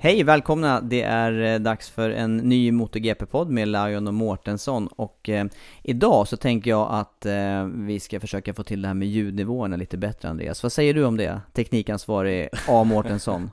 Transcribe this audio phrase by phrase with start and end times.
[0.00, 0.80] Hej, välkomna!
[0.80, 5.46] Det är eh, dags för en ny MotoGP-podd med Lion och Mårtensson och eh,
[5.82, 9.76] idag så tänker jag att eh, vi ska försöka få till det här med ljudnivåerna
[9.76, 10.62] lite bättre Andreas.
[10.62, 11.40] Vad säger du om det?
[11.52, 12.84] Teknikansvarig A.
[12.84, 13.50] Mårtensson.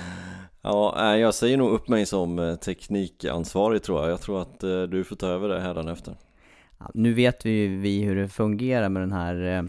[0.62, 4.10] ja, eh, jag säger nog upp mig som eh, teknikansvarig tror jag.
[4.10, 6.14] Jag tror att eh, du får ta över det här efter.
[6.78, 9.68] Ja, nu vet vi ju vi hur det fungerar med den här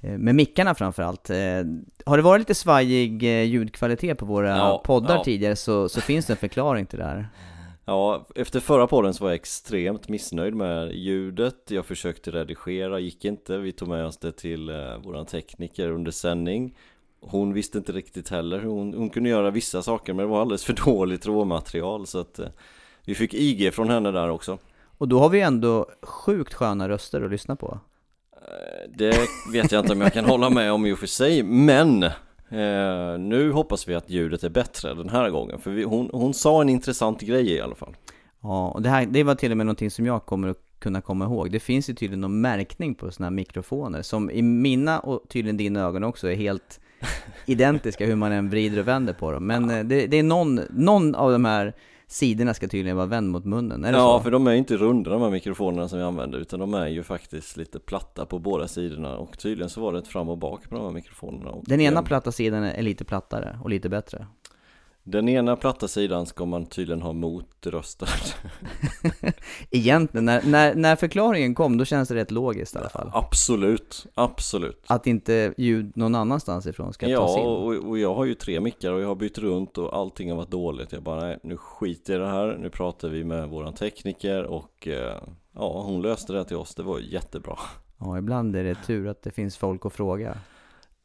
[0.00, 1.28] med mickarna framförallt.
[2.06, 5.24] Har det varit lite svajig ljudkvalitet på våra Ja, poddar ja.
[5.24, 7.28] tidigare så, så finns det en förklaring till det här.
[7.88, 13.24] Ja, efter förra podden så var jag extremt missnöjd med ljudet Jag försökte redigera, gick
[13.24, 16.76] inte Vi tog med oss det till eh, våran tekniker under sändning
[17.20, 20.64] Hon visste inte riktigt heller hon, hon kunde göra vissa saker men det var alldeles
[20.64, 22.48] för dåligt råmaterial så att eh,
[23.04, 24.58] Vi fick IG från henne där också
[24.98, 27.80] Och då har vi ändå sjukt sköna röster att lyssna på.
[28.88, 29.18] Det
[29.52, 33.18] vet jag inte om jag kan hålla med om i och för sig Men eh,
[33.18, 36.60] nu hoppas vi att ljudet är bättre den här gången För vi, hon, hon sa
[36.60, 37.96] en intressant grej i alla fall
[38.40, 41.00] Ja, och det här, det var till och med någonting som jag kommer att kunna
[41.00, 41.50] komma ihåg.
[41.50, 45.56] Det finns ju tydligen någon märkning på sådana här mikrofoner som i mina och tydligen
[45.56, 46.80] dina ögon också är helt
[47.46, 49.46] identiska hur man än vrider och vänder på dem.
[49.46, 51.74] Men eh, det, det är någon, någon av de här
[52.08, 54.22] sidorna ska tydligen vara vänd mot munnen, är det Ja, så?
[54.24, 56.86] för de är ju inte runda de här mikrofonerna som vi använder utan de är
[56.88, 60.38] ju faktiskt lite platta på båda sidorna och tydligen så var det ett fram och
[60.38, 64.26] bak på de här mikrofonerna Den ena platta sidan är lite plattare och lite bättre.
[65.10, 68.08] Den ena platta sidan ska man tydligen ha mot rösten
[69.70, 73.10] Egentligen, när, när, när förklaringen kom, då känns det rätt logiskt i alla fall.
[73.14, 74.84] Absolut, absolut.
[74.86, 77.46] Att inte ljud någon annanstans ifrån ska tas Ja, in.
[77.46, 80.36] och, och jag har ju tre mickar och jag har bytt runt och allting har
[80.36, 80.92] varit dåligt.
[80.92, 84.44] Jag bara, nej, nu skiter jag i det här, nu pratar vi med våran tekniker
[84.44, 85.16] och eh,
[85.54, 87.58] Ja, hon löste det till oss, det var jättebra.
[87.98, 90.38] Ja, ibland är det tur att det finns folk att fråga.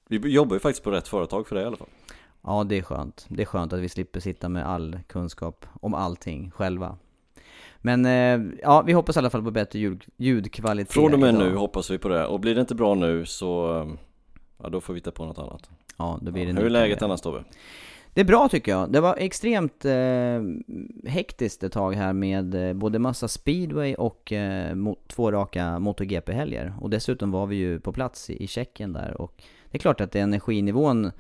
[0.09, 1.88] Vi jobbar ju faktiskt på rätt företag för det i alla fall
[2.44, 3.26] Ja, det är skönt.
[3.30, 6.98] Det är skönt att vi slipper sitta med all kunskap om allting själva.
[7.78, 11.36] Men eh, ja, vi hoppas i alla fall på bättre ljud, ljudkvalitet Från och med
[11.36, 11.48] idag.
[11.48, 13.88] nu hoppas vi på det, och blir det inte bra nu så eh,
[14.64, 17.02] Ja då får vi hitta på något annat Ja, då blir det Hur är läget
[17.02, 17.44] annars Tobbe?
[18.14, 18.92] Det är bra tycker jag.
[18.92, 20.42] Det var extremt eh,
[21.12, 24.78] hektiskt ett tag här med eh, både massa speedway och eh,
[25.08, 26.74] två raka MotoGP-helger.
[26.81, 30.02] Och dessutom var vi ju på plats i, i Tjeckien där och det är klart
[30.02, 31.12] att energinivån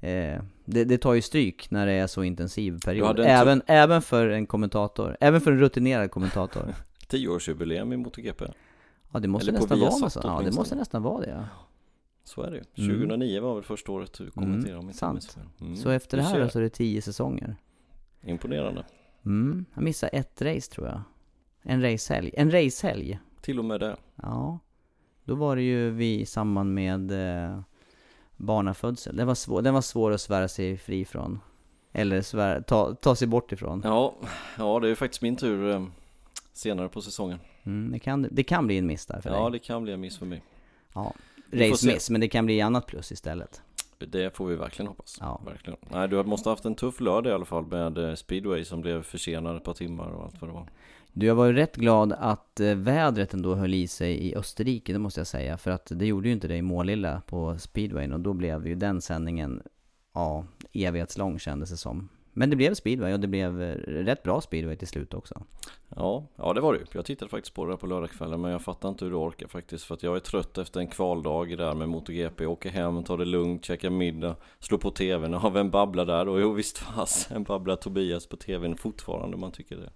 [0.00, 3.20] eh, det, det tar ju stryk när det är så intensiv period.
[3.20, 5.16] Även, även för en kommentator.
[5.20, 6.74] Även för en rutinerad kommentator.
[7.08, 8.44] 10-årsjubileum i MotoGP
[9.12, 10.16] Ja det måste nästan vara något.
[10.22, 11.44] Ja det måste nästan vara det ja.
[12.24, 12.96] Så är det ju, Mm.
[13.00, 15.38] 2009 var väl första året du kommenterade om inte sant.
[15.60, 15.76] mm.
[15.76, 17.56] Så efter det här så är det tio säsonger.
[18.22, 18.84] Imponerande
[19.24, 21.00] Mm, jag missade ett race tror jag.
[21.62, 22.30] En racehelg.
[22.36, 23.18] En racehelg.
[23.40, 24.58] Till och med det Ja.
[25.24, 27.10] Då var det ju vi i samband med
[27.46, 27.60] eh,
[28.40, 29.16] barnafödsel.
[29.16, 31.40] Den var, svår, den var svår att svära sig fri från.
[31.92, 33.80] Eller svära, ta, ta sig bort ifrån.
[33.84, 34.14] Ja,
[34.58, 35.84] ja det är faktiskt min tur eh,
[36.52, 39.52] senare på säsongen Mm, det, kan, det kan bli en miss där för Ja dig.
[39.52, 40.42] det kan bli en miss för mig
[40.94, 41.14] Ja.
[41.50, 41.92] vi får Race se.
[41.94, 43.62] miss, men det kan bli annat plus istället.
[43.98, 45.16] Det får vi verkligen hoppas.
[45.20, 45.40] Ja.
[45.46, 45.78] Verkligen.
[45.90, 48.80] Nej, du måste ha haft en tuff lördag i alla fall med eh, speedway som
[48.80, 50.66] blev försenad ett par timmar och allt vad det var.
[51.12, 54.92] Du, jag var ju rätt glad att eh, vädret ändå höll i sig i Österrike,
[54.92, 55.58] det måste jag säga.
[55.58, 58.74] För att det gjorde ju inte det i Målilla på speedwayn och då blev ju
[58.74, 59.62] den sändningen,
[60.14, 62.08] ja, evighetslång kändes det som.
[62.32, 65.42] Men det blev speedway och det blev eh, rätt bra speedway till slut också.
[65.96, 66.84] Ja, ja det var det ju.
[66.92, 69.48] Jag tittade faktiskt på det där på lördagskvällen men jag fattar inte hur du orkar
[69.48, 72.46] faktiskt för att jag är trött efter en kvaldag där med MotoGP.
[72.46, 76.40] Åker hem, tar det lugnt, käkar middag, slår på tvn Ja, vem babblar där och
[76.40, 79.90] jo visst fasen babblar Tobias på tvn fortfarande om man tycker det.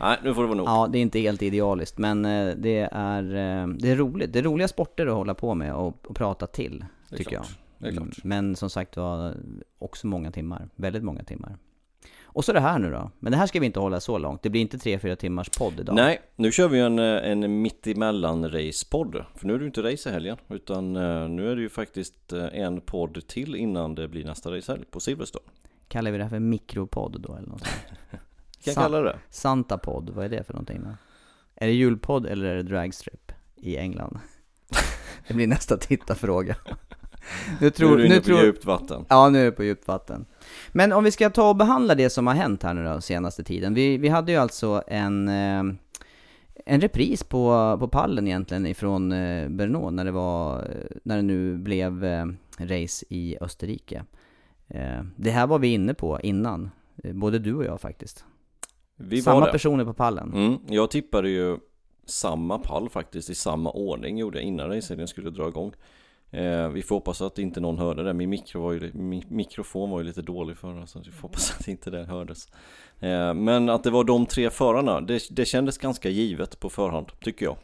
[0.00, 0.68] Nej, nu får det vara nog.
[0.68, 4.32] Ja, det är inte helt idealiskt, men eh, det är, eh, det är roligt.
[4.32, 7.58] Det är roliga sporter att hålla på med och, och prata till, tycker klart.
[7.78, 7.92] Jag.
[7.92, 9.34] Mm, Men som sagt var,
[9.78, 10.68] också många timmar.
[10.76, 11.56] Väldigt många timmar.
[12.24, 13.10] Och så det här nu då.
[13.18, 14.42] Men det här ska vi inte hålla så långt.
[14.42, 15.96] Det blir inte 3-4 timmars podd idag.
[15.96, 19.24] Nej, nu kör vi en, eh, en mittemellan racepodd.
[19.34, 20.92] För nu är det ju inte race i helgen, utan
[21.36, 25.44] nu är det ju faktiskt en podd till innan det blir nästa racehelg på Silverstone.
[25.88, 27.98] Kallar vi det här för mikropodd då eller något sånt?
[28.66, 29.18] Kan jag Sa- kalla det?
[29.30, 30.90] Santa-podd, vad är det för någonting då?
[31.54, 34.18] Är det julpodd eller är det dragstrip i England?
[35.28, 36.56] det blir nästa tittarfråga.
[37.60, 39.04] nu tror, nu är du inne på tror, djupt vatten.
[39.08, 40.26] Ja, nu är det på djupt vatten.
[40.72, 43.44] Men om vi ska ta och behandla det som har hänt här nu då, senaste
[43.44, 43.74] tiden.
[43.74, 45.62] Vi, vi hade ju alltså en, eh,
[46.66, 50.68] en repris på, på pallen egentligen ifrån eh, Brno när det var,
[51.02, 52.26] när det nu blev eh,
[52.58, 54.04] race i Österrike.
[54.68, 56.70] Eh, det här var vi inne på innan,
[57.04, 58.24] eh, både du och jag faktiskt.
[58.96, 60.32] Vi Samma personer på pallen.
[60.34, 61.58] Mm, jag tippade ju
[62.04, 65.72] samma pall faktiskt i samma ordning gjorde jag innan racehelgen skulle dra igång.
[66.30, 68.12] Eh, vi får hoppas att inte någon hörde det.
[68.12, 71.56] Min, mikro var ju, min mikrofon var ju lite dålig förra så vi får hoppas
[71.60, 72.48] att inte det hördes.
[73.00, 77.06] Eh, men att det var de tre förarna, det, det kändes ganska givet på förhand
[77.20, 77.56] tycker jag.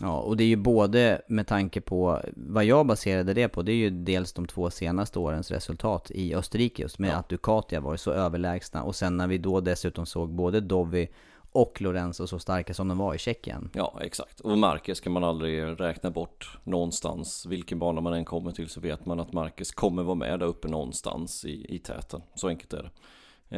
[0.00, 3.72] Ja, och det är ju både med tanke på, vad jag baserade det på, det
[3.72, 7.14] är ju dels de två senaste årens resultat i Österrike just med Ja.
[7.16, 11.08] att Ducati har varit så överlägsna och sen när vi då dessutom såg både Dovi
[11.52, 13.70] och Lorenzo så starka som de var i Tjeckien.
[13.74, 14.40] Ja, exakt.
[14.40, 17.46] Och Marcus kan man aldrig räkna bort någonstans.
[17.46, 20.46] Vilken bana man än kommer till så vet man att Marcus kommer vara med där
[20.46, 22.22] uppe någonstans i, i täten.
[22.34, 22.90] Så enkelt är det.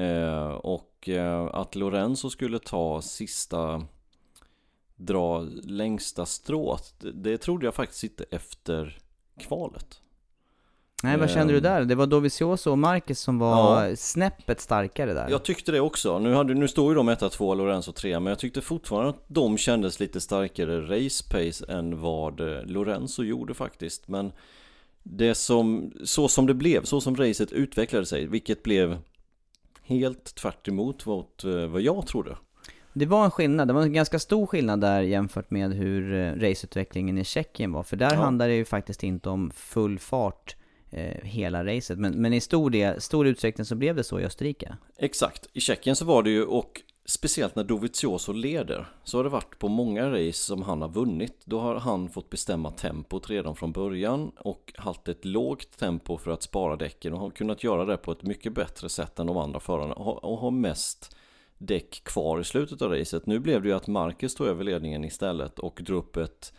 [0.05, 3.83] Eh, och eh, att Lorenzo skulle ta sista,
[4.97, 8.99] dra längsta strået, det, trodde jag faktiskt inte efter
[9.41, 10.01] kvalet.
[11.03, 11.63] Nej, vad kände du Ehm.
[11.63, 11.85] där?
[11.85, 13.97] Det var Dovizioso och Marquez som var Ja.
[13.97, 15.29] snäppet starkare där.
[15.31, 16.19] Jag tyckte det också.
[16.19, 19.25] Nu, hade, nu står ju de 1 2 Lorenzo 3 men jag tyckte fortfarande att
[19.29, 24.09] de kändes lite starkare race pace än vad eh, Lorenzo gjorde faktiskt.
[24.09, 24.33] Men
[25.03, 28.99] det som, så som det blev, så som racet utvecklade sig, vilket blev
[29.83, 32.37] helt tvärt emot vad, eh, vad jag trodde.
[32.99, 36.33] Det var en skillnad, det var en ganska stor skillnad där jämfört med hur eh,
[36.49, 37.83] raceutvecklingen i Tjeckien var.
[37.83, 38.17] För där Ja.
[38.21, 40.57] handlar det ju faktiskt inte om full fart
[40.91, 41.99] eh, hela racet.
[41.99, 44.77] Men, men i stor, del, stor utsträckning så blev det så i Österrike.
[44.99, 49.31] Exakt, i Tjeckien så var det ju och speciellt när Dovizioso leder så har det
[49.31, 51.43] varit på många race som han har vunnit.
[51.45, 56.31] Då har han fått bestämma tempot redan från början och haft ett lågt tempo för
[56.31, 59.37] att spara däcken och har kunnat göra det på ett mycket bättre sätt än de
[59.37, 61.17] andra förarna och och har mest
[61.59, 63.27] däck kvar i slutet av racet.
[63.27, 66.53] Nu blev det ju att Marcus tog över ledningen istället och drog upp ett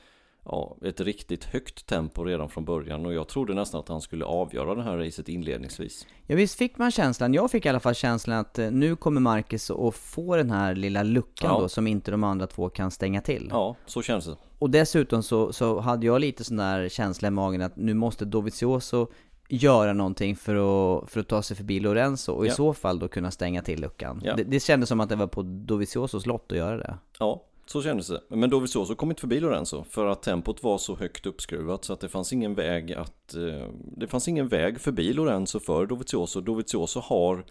[0.49, 4.25] Ja, ett riktigt högt tempo redan från början och jag trodde nästan att han skulle
[4.25, 6.07] avgöra det här racet inledningsvis.
[6.27, 9.21] Ja visst fick man känslan, jag fick i alla fall känslan att eh, nu kommer
[9.21, 11.59] Marcus att få den här lilla luckan Ja.
[11.61, 13.47] då som inte de andra två kan stänga till.
[13.51, 14.37] Ja, så känns det.
[14.59, 18.25] Och dessutom så, så hade jag lite sån där känsla i magen att nu måste
[18.25, 19.07] Dovizioso
[19.47, 22.53] göra någonting för att, för att ta sig förbi Lorenzo och i Ja.
[22.55, 24.21] så fall då kunna stänga till luckan.
[24.23, 24.35] Ja.
[24.35, 26.97] Det, det kändes som att det var på Doviziosos lott att göra det.
[27.19, 28.21] Ja, så kändes det.
[28.29, 31.99] Men Dovizioso kom inte förbi Lorenzo för att tempot var så högt uppskruvat så att
[31.99, 36.41] det fanns ingen väg att eh, Det fanns ingen väg förbi Lorenzo för Dovizioso.
[36.41, 37.45] Dovizioso har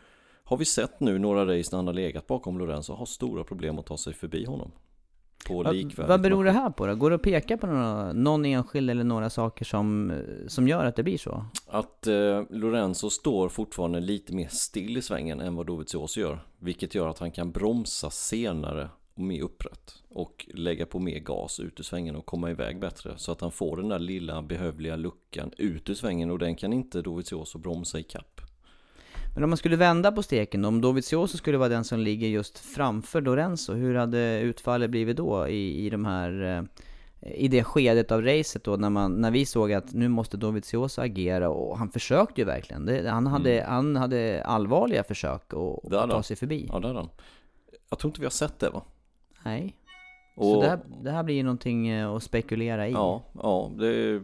[0.45, 3.79] Har vi sett nu några race när han har legat bakom Lorenzo har stora problem
[3.79, 4.73] att ta sig förbi honom.
[5.47, 6.95] På Va, likvärdigt vad beror det här på då?
[6.95, 10.13] Går det att peka på några, någon enskild eller några saker som,
[10.49, 11.45] som gör att det blir så?
[11.67, 16.39] Att eh, Lorenzo står fortfarande lite mer still i svängen än vad Dovizioso gör.
[16.59, 20.03] Vilket gör att han kan bromsa senare och mer upprätt.
[20.09, 23.15] Och lägga på mer gas ut ur svängen och komma iväg bättre.
[23.17, 26.73] Så att han får den där lilla behövliga luckan ut ur svängen och den kan
[26.73, 28.41] inte Dovizioso bromsa i kapp.
[29.37, 32.29] Men om man skulle vända på steken då, om Dovizioso skulle vara den som ligger
[32.29, 36.63] just framför Lorenzo, hur hade utfallet blivit då i, i de här eh,
[37.35, 41.01] i det skedet av racet då när, man, när vi såg att nu måste Dovizioso
[41.03, 42.87] agera och han försökte ju verkligen.
[42.87, 46.69] Det, han, hade, han hade allvarliga försök att, ta sig förbi.
[46.73, 47.09] Ja, det han.
[47.91, 48.83] Jag tror inte vi har sett det va?
[49.45, 49.77] Nej.
[50.37, 52.93] Och, Så det här, det här blir ju någonting eh, att spekulera i.
[52.93, 54.23] Ja, ja, det,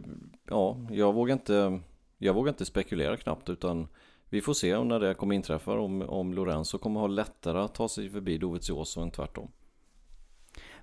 [0.49, 1.79] ja, jag vågar inte
[2.17, 3.87] Jag vågar inte spekulera knappt utan
[4.33, 7.75] vi får se om när det kommer inträffa om, om Lorenzo kommer ha lättare att
[7.75, 9.51] ta sig förbi Dovizioso än tvärtom.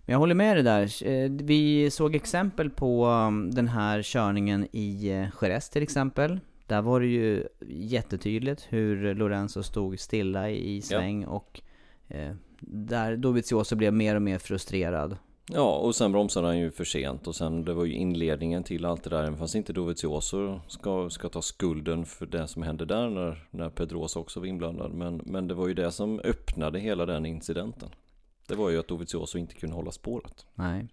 [0.00, 1.08] Men jag håller med dig där.
[1.08, 6.40] Eh, vi såg exempel på um, den här körningen i eh, Jerez till exempel.
[6.66, 11.28] Där var det ju jättetydligt hur Lorenzo stod stilla i sväng ja.
[11.28, 11.60] och
[12.08, 15.16] eh, där Dovizioso blev mer och mer frustrerad.
[15.52, 18.84] Ja, och sen bromsade han ju för sent och sen det var ju inledningen till
[18.84, 19.22] allt det där.
[19.22, 23.70] Även fast inte Dovizioso ska, ska ta skulden för det som hände där när, när
[23.70, 24.94] Pedrosa också var inblandad.
[24.94, 27.88] Men, men det var ju det som öppnade hela den incidenten.
[28.48, 30.46] Det var ju att Dovizioso inte kunde hålla spåret.
[30.54, 30.88] Nej.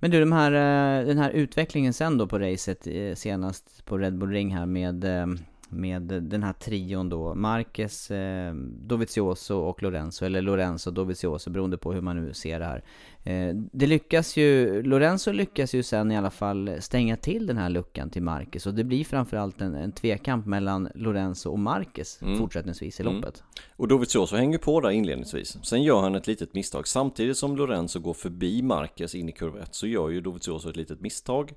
[0.00, 3.98] Men du, de här, eh, den här utvecklingen sen då på racet eh, senast på
[3.98, 5.26] Red Bull Ring här med eh,
[5.68, 11.92] med den här trion då, Marquez, eh, Dovizioso och Lorenzo, eller Lorenzo Dovizioso beroende på
[11.92, 12.84] hur man nu ser det här.
[13.24, 17.70] Eh, det lyckas ju, Lorenzo lyckas ju sen i alla fall stänga till den här
[17.70, 22.38] luckan till Marquez och det blir framförallt en, en tvekamp mellan Lorenzo och Marquez mm.
[22.38, 23.14] fortsättningsvis i mm.
[23.14, 23.42] loppet.
[23.76, 25.58] Och Dovizioso hänger på där inledningsvis.
[25.62, 26.88] Sen gör han ett litet misstag.
[26.88, 30.76] Samtidigt som Lorenzo går förbi Marquez in i kurva 1 så gör ju Dovizioso ett
[30.76, 31.52] litet misstag.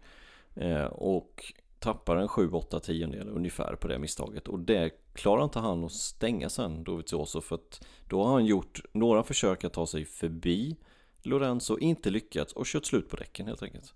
[0.56, 5.84] Eh, och tappar en 7-8 tiondelar ungefär på det misstaget och det klarar inte han
[5.84, 10.06] att stänga sen Dovizioso för att då har han gjort några försök att ta sig
[10.06, 10.78] förbi
[11.24, 13.94] Lorenzo, inte lyckats och kört slut på däcken helt enkelt.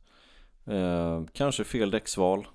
[0.65, 2.47] Eh, kanske fel däcksval,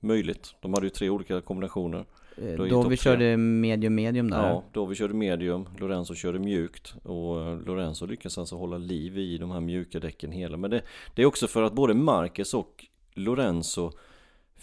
[0.00, 0.54] möjligt.
[0.60, 2.04] De hade ju tre olika kombinationer.
[2.36, 4.48] Eh, då, då vi körde medium medium där?
[4.48, 9.18] Ja, då vi körde medium, Lorenzo körde mjukt och eh, Lorenzo lyckas alltså hålla liv
[9.18, 10.56] i de här mjuka däcken hela.
[10.56, 10.82] Men det,
[11.14, 13.92] det är också för att både Marquez och Lorenzo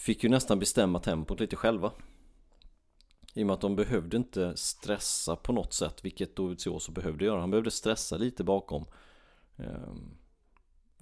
[0.02, 1.92] fick ju nästan bestämma tempot lite själva.
[3.34, 7.40] I och med att de behövde inte stressa på något sätt, vilket Dovizioso behövde göra.
[7.40, 8.86] Han behövde stressa lite bakom.
[9.56, 10.18] Um,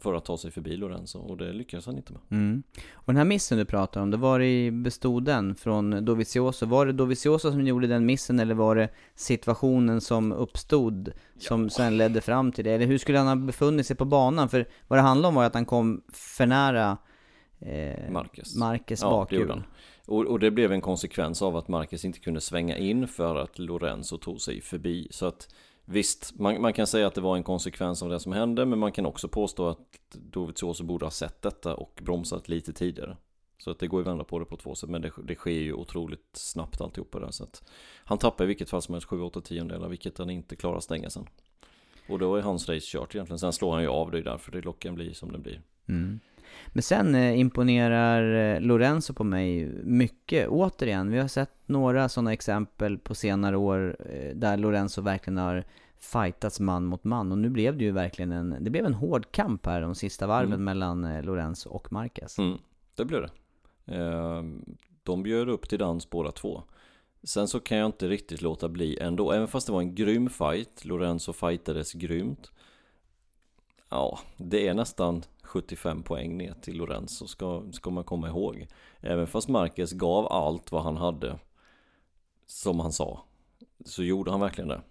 [0.02, 2.22] för att ta sig förbi Lorenzo och det lyckades han inte med.
[2.32, 2.64] Mm.
[2.94, 6.66] Och den här missen du pratar om, det var i bestod den från Dovizioso?
[6.66, 11.70] Var det Dovizioso som gjorde den missen eller var det situationen som uppstod som ja.
[11.70, 12.72] sen ledde fram till det?
[12.72, 14.50] Eller hur skulle han ha befunnit sig på banan?
[14.50, 16.98] För vad det handlade om var att han kom för nära
[17.60, 19.64] eh, Marcus, Marcus ja, bakhjul.
[20.06, 23.60] Och, och, det blev en konsekvens av att Marcus inte kunde svänga in för att
[23.60, 25.08] Lorenzo tog sig förbi.
[25.12, 28.32] Så att visst, man, man, kan säga att det var en konsekvens av det som
[28.32, 29.80] hände, men man kan också påstå att
[30.12, 33.18] Dovizioso borde ha sett detta och bromsat lite tidigare.
[33.58, 35.52] Så att det går ju vända på det på två sätt, men det, det sker
[35.52, 37.32] ju otroligt snabbt alltihopa där.
[37.32, 37.64] Så att
[38.04, 41.28] han tappar i vilket fall som helst 7-8 tiondelar, vilket han inte klarar stänga sen.
[42.10, 43.40] Och då är hans race kört egentligen.
[43.40, 45.62] Sen slår han ju av det därför det locken blir som den blir.
[45.88, 46.20] Mm.
[46.68, 51.12] Men sen eh, imponerar eh, Lorenzo på mig mycket, återigen.
[51.12, 55.64] Vi har sett några sådana exempel på senare år eh, där Lorenzo verkligen har
[56.00, 57.32] fightats man mot man.
[57.32, 60.28] Och nu blev det ju verkligen en, det blev en hård kamp här de sista
[60.28, 60.64] varven mm.
[60.64, 62.40] mellan Lorenzo och Marquez.
[62.40, 62.58] Mm,
[62.96, 63.32] det blev det.
[65.04, 66.64] De bjöd upp till dans båda två.
[67.24, 70.30] Sen så kan jag inte riktigt låta bli ändå, även fast det var en grym
[70.30, 72.52] fight, Lorenzo fightades grymt.
[73.90, 78.68] Ja, det är nästan 75 poäng ner till Lorenzo ska, ska man komma ihåg.
[79.02, 81.40] Även fast Marquez gav allt vad han hade,
[82.46, 83.24] som han sa,
[83.86, 84.82] så gjorde han verkligen det.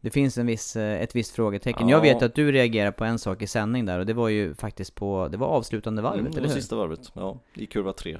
[0.00, 1.88] Det finns en viss, eh, ett visst frågetecken.
[1.88, 1.96] Ja.
[1.96, 4.54] Jag vet att du reagerar på en sak i sändning där och det var ju
[4.54, 6.54] faktiskt på, det var avslutande varvet, mm, eller hur?
[6.54, 8.18] sista varvet, ja, i kurva 3.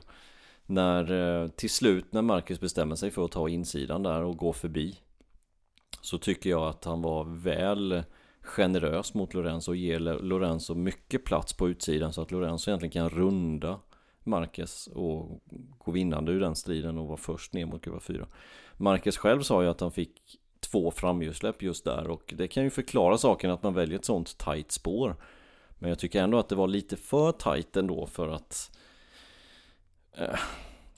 [0.67, 1.12] När,
[1.43, 4.99] eh, till slut när Marcus bestämmer sig för att ta insidan där och gå förbi
[6.00, 8.02] Så tycker jag att han var väl
[8.49, 13.11] generös mot Lorenzo och ger Lorenzo mycket plats på utsidan så att Lorenzo egentligen kan
[13.11, 13.81] runda
[14.25, 15.43] Marquez och
[15.78, 18.26] gå vinnande ur den striden och vara först ner mot kurva 4.
[18.76, 22.71] Marquez själv sa ju att han fick två framhjulsläpp just där och det kan ju
[22.71, 25.17] förklara saken att man väljer ett sånt tight spår.
[25.78, 28.78] Men jag tycker ändå att det var lite för tight ändå för att
[30.12, 30.38] eh,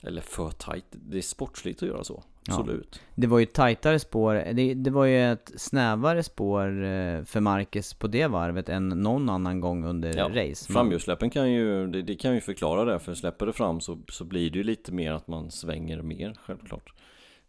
[0.01, 2.23] eller för tight, det är sportsligt att göra så.
[2.49, 2.89] Absolut.
[2.91, 2.99] Ja.
[3.15, 7.39] Det var ju ett tajtare spår, det, det, var ju ett snävare spår eh, för
[7.39, 10.29] Marcus på det varvet än någon annan gång under ja.
[10.29, 10.73] race.
[10.73, 14.25] Framhjulssläppen kan ju, det, det, kan ju förklara det, för släpper det fram så, så
[14.25, 16.93] blir det ju lite mer att man svänger mer, självklart.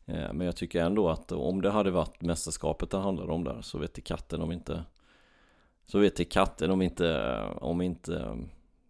[0.06, 3.60] Eh, men jag tycker ändå att om det hade varit mästerskapet det handlade om där
[3.62, 4.84] så vet till katten om inte
[5.86, 8.38] Så vet till katten om inte, om inte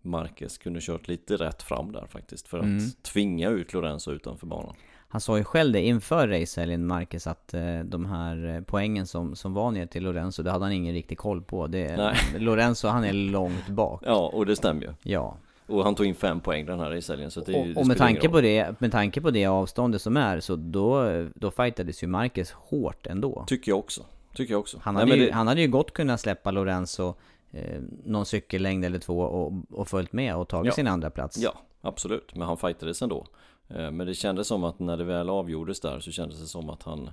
[0.00, 2.90] Marquez kunde kört lite rätt fram där faktiskt för att mm.
[3.02, 4.75] tvinga ut Lorenzo utanför banan.
[5.12, 9.37] Han sa ju själv det inför racehelgen, Marquez, att eh, de här eh, poängen som,
[9.37, 11.66] som var ner till Lorenzo, det hade han ingen riktig koll på.
[11.66, 14.02] Det, Lorenzo, han är långt bak.
[14.07, 14.92] Ja, och det stämmer ju.
[15.02, 15.37] Ja.
[15.66, 17.99] Och han tog in fem poäng den här racehelgen, så det, Och, det och med,
[17.99, 22.07] tanke på det, med tanke på det avståndet som är, så då, då fightades ju
[22.07, 23.45] Marquez hårt ändå.
[23.47, 24.02] Tycker jag också.
[24.35, 24.78] Tycker jag också.
[24.83, 25.33] Han hade, Nej, ju, det...
[25.33, 27.14] han hade ju gott kunnat släppa Lorenzo
[27.52, 30.73] eh, någon cykellängd eller två och, och följt med och tagit ja.
[30.73, 31.38] sin andra plats.
[31.38, 32.35] Ja, absolut.
[32.35, 33.26] Men han fightades ändå.
[33.69, 36.71] Eh, men det kändes som att när det väl avgjordes där så kändes det som
[36.71, 37.11] att han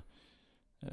[0.82, 0.88] eh,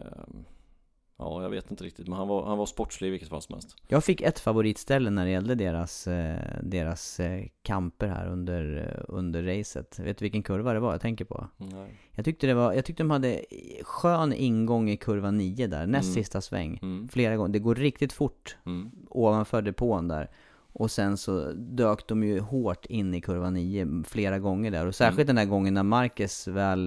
[1.19, 3.53] Ja, jag vet inte riktigt, men han var, han var sportslig i vilket fall som
[3.53, 3.75] helst.
[3.87, 9.43] Jag fick ett favoritställe när det gällde deras, eh, deras eh, kamper här under, under
[9.43, 9.99] racet.
[9.99, 11.47] Vet du vilken kurva det var jag tänker på?
[11.57, 11.93] Nej.
[12.11, 13.45] Jag tyckte det var, jag tyckte de hade
[13.83, 16.13] skön ingång i kurva 9 där, näst Mm.
[16.15, 16.79] sista sväng.
[16.81, 17.07] Mm.
[17.09, 18.91] Flera gånger, det går riktigt fort Mm.
[19.09, 20.29] ovanför depån där.
[20.79, 24.85] Och sen så dök de ju hårt in i kurva 9 flera gånger där.
[24.85, 26.85] Och särskilt den där gången när Marcus väl,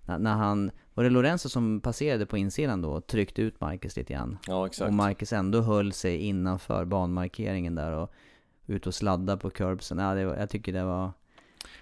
[0.00, 3.96] när, när han, var det Lorenzo som passerade på insidan då och tryckte ut Marcus
[3.96, 4.38] lite grann?
[4.46, 4.88] Ja, exakt.
[4.88, 8.12] Och Marcus ändå höll sig innanför banmarkeringen där och
[8.66, 9.98] ut och sladda på curbsen.
[9.98, 11.12] Ja, det var, jag tycker det var...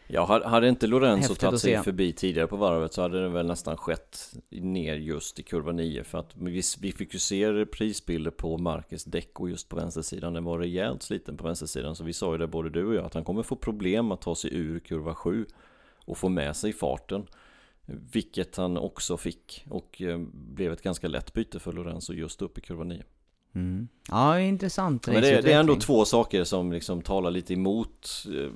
[0.06, 3.46] Ja, hade inte Lorenzo Häftigt tagit sig förbi tidigare på varvet så hade det väl
[3.46, 8.30] nästan skett ner just i kurva 9 för att vi, vi fick ju se reprisbilder
[8.30, 10.32] på Marcus däck och just på vänstersidan.
[10.32, 13.04] Den var rejält sliten på vänstersidan så vi sa ju det både du och jag
[13.04, 15.46] att han kommer få problem att ta sig ur kurva 7
[16.04, 17.26] och få med sig farten
[18.12, 22.58] vilket han också fick och eh, blev ett ganska lätt byte för Lorenzo just upp
[22.58, 23.02] i kurva 9
[23.54, 23.88] Mm.
[24.08, 28.08] Ja, intressant Men det, är- det är ändå två saker som liksom talar lite emot
[28.26, 28.50] eh,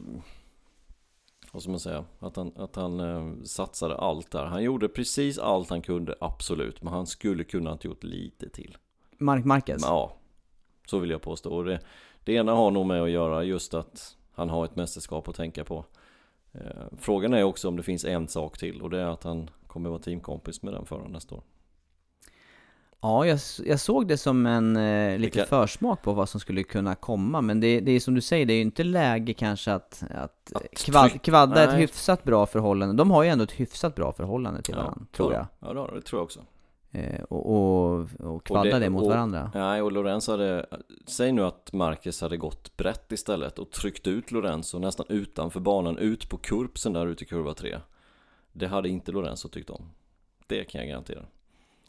[1.52, 2.04] Vad ska man säga?
[2.18, 6.82] Att han, att han eh, satsade allt där Han gjorde precis allt han kunde, absolut
[6.82, 8.76] Men han skulle kunna ha gjort lite till
[9.18, 9.82] Mark Marquez?
[9.82, 10.16] Men, Ja
[10.86, 11.80] Så vill jag påstå och det,
[12.24, 15.64] det ena har nog med att göra just att Han har ett mästerskap att tänka
[15.64, 15.84] på
[16.52, 19.50] eh, Frågan är också om det finns en sak till Och det är att han
[19.66, 21.42] kommer vara teamkompis med den föraren nästa år
[23.02, 26.62] Ja, jag, jag såg det som en eh, lite Vilka- försmak på vad som skulle
[26.62, 29.72] kunna komma, men det, det är som du säger, det är ju inte läge kanske
[29.72, 31.80] att, att, Att kvad, tryck- kvadda ett Nej.
[31.80, 32.94] hyfsat bra förhållande.
[32.94, 35.46] De har ju ändå ett hyfsat bra förhållande till varandra, tror jag.
[35.60, 36.40] Ja, det, har- det tror jag också
[36.92, 39.50] Eh, och, och, och kvadda Och det, mot och- varandra.
[39.54, 40.66] Nej, och Lorenzo hade,
[41.06, 45.98] säg nu att Marcus hade gått brett istället och tryckt ut Lorenzo nästan utanför banan,
[45.98, 47.78] ut på kurpsen där ute i kurva 3.
[48.52, 49.90] Det hade inte Lorenzo tyckt om.
[50.46, 51.22] Det kan jag garantera.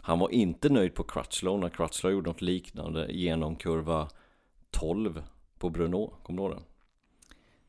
[0.01, 4.09] Han var inte nöjd på Crutchlow när Crutchlow gjorde något liknande genom kurva
[4.71, 5.23] 12
[5.59, 6.63] på Bruno, kommer du ihåg det?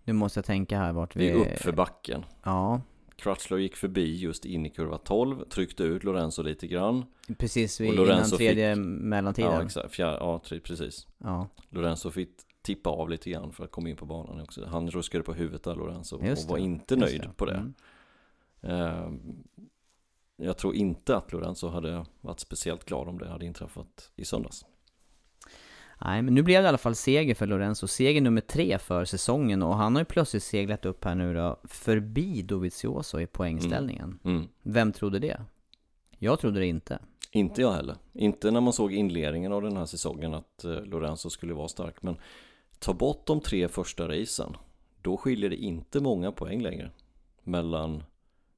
[0.05, 1.29] Nu måste jag tänka här vart Det vi...
[1.31, 2.25] är uppför backen.
[2.43, 2.81] Ja,
[3.17, 7.05] Crutchlow gick förbi just in i kurva 12, tryckte ut Lorenzo lite grann.
[7.39, 9.53] precis vid, innan tredje fick- mellantiden.
[9.53, 9.95] Ja, exakt.
[9.95, 11.07] Fjär, ja, tre- precis.
[11.19, 12.31] Ja, Lorenzo fick
[12.63, 14.67] tippa av lite grann för att komma in på banan också.
[14.67, 17.55] Han ruskade på huvudet där Lorenzo Just och var det, inte nöjd på det.
[17.55, 17.75] Mm.
[18.63, 19.21] Ehm,
[20.37, 24.65] Jag tror inte att Lorenzo hade varit speciellt glad om det hade inträffat i söndags.
[26.05, 27.87] Nej, men nu blev det i alla fall seger för Lorenzo.
[27.87, 31.61] Seger nummer tre för säsongen och han har ju plötsligt seglat upp här nu då
[31.65, 34.19] förbi Dovizioso i poängställningen.
[34.25, 34.49] Mm.
[34.63, 35.45] Vem trodde det?
[36.19, 36.99] Jag trodde det inte.
[37.31, 37.97] Inte jag heller.
[38.13, 42.03] Inte när man såg inledningen av den här säsongen att eh, Lorenzo skulle vara stark.
[42.03, 42.17] Men
[42.79, 44.57] ta bort de tre första racen.
[45.03, 46.91] Då skiljer det inte många poäng längre.
[47.43, 48.05] Mellan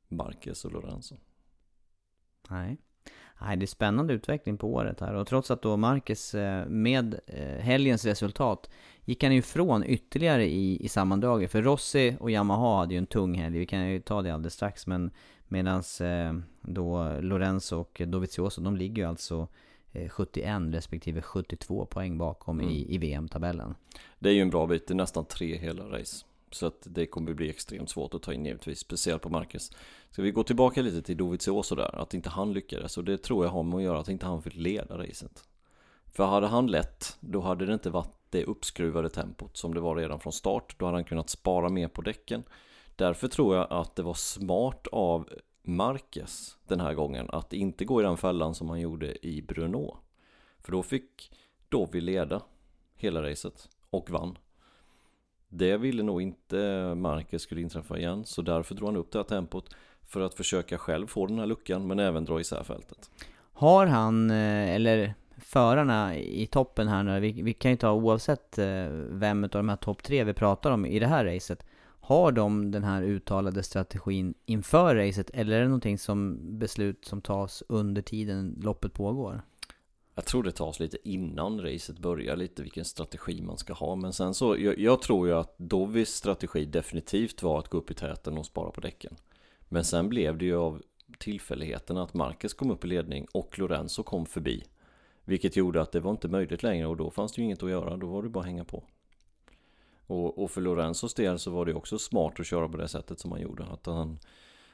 [0.09, 1.17] Marquez och Lorenzo.
[2.51, 2.79] Nej.
[3.41, 7.21] Nej, det är spännande utveckling på året här och trots att då Marcus eh, med
[7.27, 8.71] eh, helgens resultat
[9.05, 11.51] gick han ju ifrån ytterligare i, i sammandraget.
[11.51, 14.55] För Rossi och Yamaha hade ju en tung helg, vi kan ju ta det alldeles
[14.55, 14.87] strax.
[14.87, 15.11] Men
[15.49, 19.49] medans eh, då Lorenzo och Dovizioso, de ligger ju alltså
[19.93, 23.75] eh, 71 respektive 72 poäng bakom i, i VM-tabellen.
[24.19, 26.27] Det är ju en bra bit, det är nästan tre hela race.
[26.55, 29.71] Så att det kommer bli extremt svårt att ta in givetvis, speciellt på Marcus.
[30.11, 32.99] Ska vi gå tillbaka lite till Dovizioso där, att inte han lyckades.
[32.99, 35.45] Och det tror jag har med att göra att inte han fick leda racet.
[36.12, 39.97] För hade han lett, då hade det inte varit det uppskruvade tempot som det var
[39.97, 40.79] redan från start.
[40.79, 42.43] Då hade han kunnat spara mer på däcken.
[42.97, 45.29] Därför tror jag att det var smart av
[45.62, 49.97] Marquez den här gången att inte gå i den fällan som han gjorde i Bruno.
[50.59, 51.33] För då fick
[51.69, 52.43] Dovi leda
[52.95, 54.38] hela racet och vann.
[55.57, 59.25] Det ville nog inte Marquez skulle inträffa igen så därför drog han upp det här
[59.25, 59.75] tempot
[60.07, 63.11] för att försöka själv få den här luckan men även dra isär fältet.
[63.53, 68.59] Har han, eh, eller förarna i toppen här nu, vi, vi kan ju ta oavsett
[68.59, 71.67] eh, vem av de här topp tre vi pratar om i det här racet.
[72.01, 77.21] Har de den här uttalade strategin inför racet eller är det någonting som beslut som
[77.21, 79.43] tas under tiden loppet pågår?
[80.14, 84.12] Jag tror det tas lite innan racet börjar lite vilken strategi man ska ha men
[84.12, 87.94] sen så jag, jag tror ju att Dovis strategi definitivt var att gå upp i
[87.94, 89.16] täten och spara på däcken.
[89.68, 90.83] Men sen blev det ju av
[91.18, 94.64] tillfälligheterna att Marcus kom upp i ledning och Lorenzo kom förbi.
[95.24, 97.70] Vilket gjorde att det var inte möjligt längre och då fanns det ju inget att
[97.70, 98.85] göra, då var det bara att hänga på.
[100.07, 103.20] Och, och för Lorenzos del så var det också smart att köra på det sättet
[103.20, 103.64] som han gjorde.
[103.64, 104.18] Att han,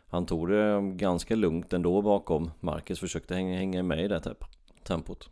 [0.07, 2.51] han tog det ganska lugnt ändå bakom.
[2.61, 5.31] Marcus försökte hänga, hänga med i det tep- tempot.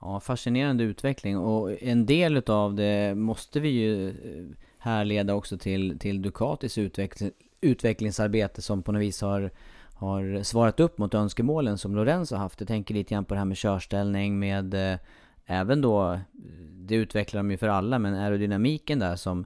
[0.00, 5.98] Ja, fascinerande utveckling och en del utav det måste vi ju eh, härleda också till,
[5.98, 7.30] till Ducatis utveckling,
[7.60, 9.50] utvecklingsarbete som på något vis har,
[9.94, 12.60] har svarat upp mot önskemålen som Lorenzo haft.
[12.60, 14.98] Jag tänker lite grann på det här med körställning med eh,
[15.46, 16.20] även då,
[16.70, 19.44] det utvecklar de ju för alla, men aerodynamiken där som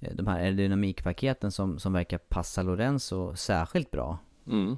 [0.00, 4.18] eh, de här aerodynamikpaketen som, som verkar passa Lorenzo särskilt bra.
[4.46, 4.76] Mm.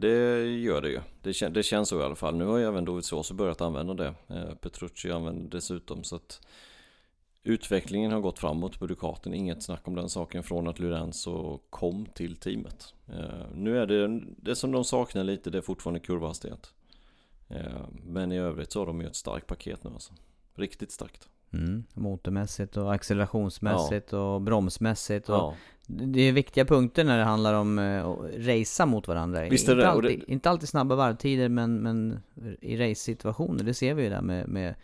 [0.00, 1.00] Det gör det ju.
[1.22, 2.36] Det, kän det känns så i alla fall.
[2.36, 4.14] Nu har ju även Dovizioso börjat använda det.
[4.28, 6.40] Eh, Petrucci använder dessutom så att
[7.42, 9.34] utvecklingen har gått framåt på Ducatin.
[9.34, 12.94] Inget snack om den saken från att Lorenzo kom till teamet.
[13.08, 16.72] Eh, nu är det, det som de saknar lite, det är fortfarande kurvhastighet.
[17.48, 20.12] Eh, men i övrigt så har de ju ett starkt paket nu alltså.
[20.54, 21.28] Riktigt starkt.
[21.52, 24.18] Mm, motormässigt och accelerationsmässigt ja.
[24.18, 25.54] och bromsmässigt och Ja.
[25.92, 29.48] Det är viktiga punkter när det handlar om eh, att racea mot varandra.
[29.48, 32.20] Visst är inte, det, och alltid, det- inte alltid snabba varvtider men, men
[32.60, 34.74] i race-situationer, det ser vi ju där med, med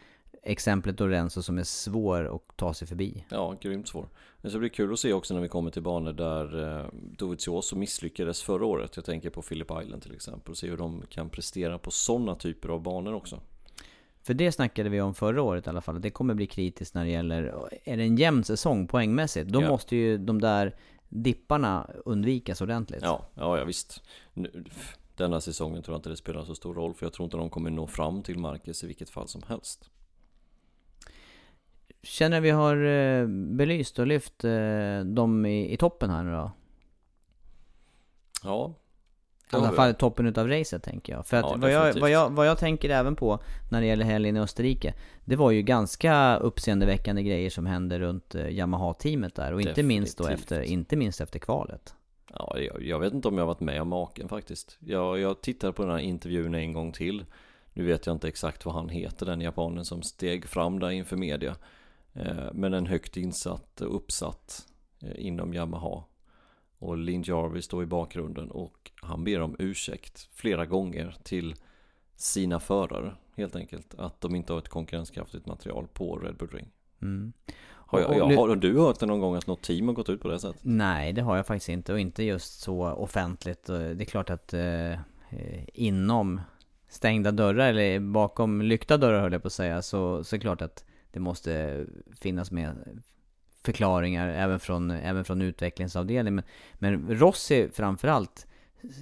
[0.43, 3.25] exemplet Lorenzo som är svår att ta sig förbi.
[3.29, 4.09] Ja, grymt svår.
[4.43, 6.85] Det ska bli kul att se också när vi kommer till banor där eh,
[7.19, 8.97] Dovizioso misslyckades förra året.
[8.97, 10.51] Jag tänker på Phillip Island till exempel.
[10.51, 13.41] Och se hur de kan prestera på sådana typer av banor också.
[14.23, 17.05] För det snackade vi om förra året i alla fall, det kommer bli kritiskt när
[17.05, 19.69] det gäller, är det en jämn säsong poängmässigt, då Ja.
[19.69, 20.75] måste ju de där
[21.09, 23.03] dipparna undvikas ordentligt.
[23.03, 24.03] Ja, ja, ja visst.
[24.33, 24.65] Nu,
[25.15, 26.95] denna säsongen tror jag inte det spelar så stor roll.
[26.95, 29.91] För jag tror inte de kommer nå fram till Marcus i vilket fall som helst.
[32.03, 36.51] Känner vi har eh, belyst och lyft eh, dem i, i toppen här nu då?
[38.43, 38.75] Ja.
[39.53, 41.27] I alla fall toppen utav racet tänker jag.
[41.27, 43.39] För att Ja, vad, jag, vad, jag, vad jag tänker även på
[43.71, 48.35] när det gäller helgen i Österrike Det var ju ganska uppseendeväckande grejer som hände runt
[48.35, 51.95] eh, Yamaha-teamet där och inte minst då efter, inte minst efter kvalet
[52.39, 54.77] Ja, jag, jag vet inte om jag har varit med om maken faktiskt.
[54.81, 57.25] Jag, jag tittade på den här intervjun en gång till.
[57.73, 61.17] Nu vet jag inte exakt vad han heter, den japanen som steg fram där inför
[61.17, 61.57] media.
[62.13, 64.67] Eh, men en högt insatt och uppsatt
[65.03, 66.03] eh, inom Yamaha.
[66.79, 71.55] Och Lin Jarvis står i bakgrunden och han ber om ursäkt flera gånger till
[72.17, 73.95] sina förare helt enkelt.
[73.99, 76.69] Att de inte har ett konkurrenskraftigt material på Red Bull Ring.
[77.03, 77.33] mm.
[77.89, 80.21] Har, jag, jag, har du hört det någon gång att något team har gått ut
[80.21, 80.61] på det sättet?
[80.65, 83.65] Nej, det har jag faktiskt inte och inte just så offentligt.
[83.67, 84.95] Det är klart att eh,
[85.75, 86.41] inom
[86.89, 90.43] stängda dörrar eller bakom lyckta dörrar höll jag på att säga så, så är det
[90.43, 91.85] klart att det måste
[92.21, 93.03] finnas med
[93.67, 96.35] förklaringar även från, även från utvecklingsavdelningen.
[96.35, 96.45] Men,
[96.79, 98.47] men Rossi framförallt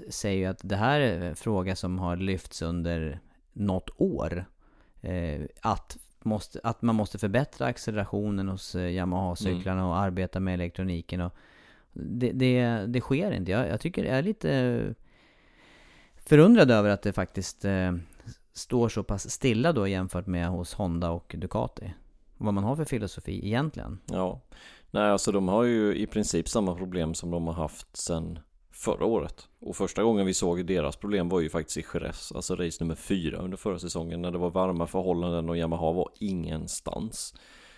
[0.09, 3.21] säger ju att det här är en fråga som har lyfts under
[3.53, 4.45] något år.
[5.01, 11.21] Eh, att, måste, att man måste förbättra accelerationen hos eh, Yamaha-cyklarna och arbeta med elektroniken.
[11.21, 11.33] Och
[11.93, 13.51] det, det, det sker inte.
[13.51, 14.95] Jag, jag tycker jag är lite
[16.17, 17.93] förundrad över att det faktiskt eh,
[18.53, 21.95] står så pass stilla då jämfört med hos Honda och Ducati.
[22.37, 23.99] Vad man har för filosofi egentligen.
[24.07, 24.41] Ja,
[24.91, 28.39] nej alltså de har ju i princip samma problem som de har haft sedan
[28.71, 29.49] förra året.
[29.61, 32.95] Och första gången vi såg deras problem var ju faktiskt i Jerez, alltså race nummer
[32.95, 37.35] fyra under förra säsongen när det var varma förhållanden och Yamaha var ingenstans.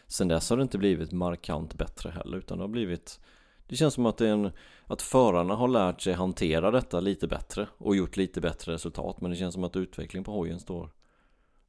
[0.07, 3.21] Sen dess har det inte blivit markant bättre heller utan det har blivit
[3.69, 4.51] Det känns som att, det är en,
[4.85, 9.31] att förarna har lärt sig hantera detta lite bättre och gjort lite bättre resultat men
[9.31, 10.91] det känns som att utvecklingen på hojen står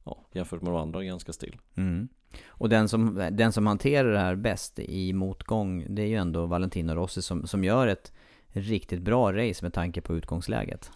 [0.04, 1.56] ja, jämfört med de andra ganska still.
[1.76, 2.08] Mm.
[2.46, 6.46] Och den som, den som hanterar det här bäst i motgång, det är ju ändå
[6.46, 8.12] Valentino Rossi som, som gör ett
[8.48, 10.90] riktigt bra race med tanke på utgångsläget.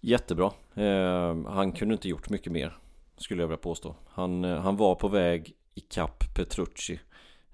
[0.00, 0.52] Jättebra.
[0.74, 2.78] Eh, han kunde inte gjort mycket mer,
[3.16, 3.94] skulle jag vilja påstå.
[4.08, 7.00] Han, eh, han var på väg i kapp Petrucci.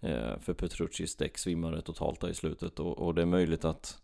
[0.00, 3.98] Eh, för Petruccis däck svimmade totalt där i slutet och, och det är möjligt att,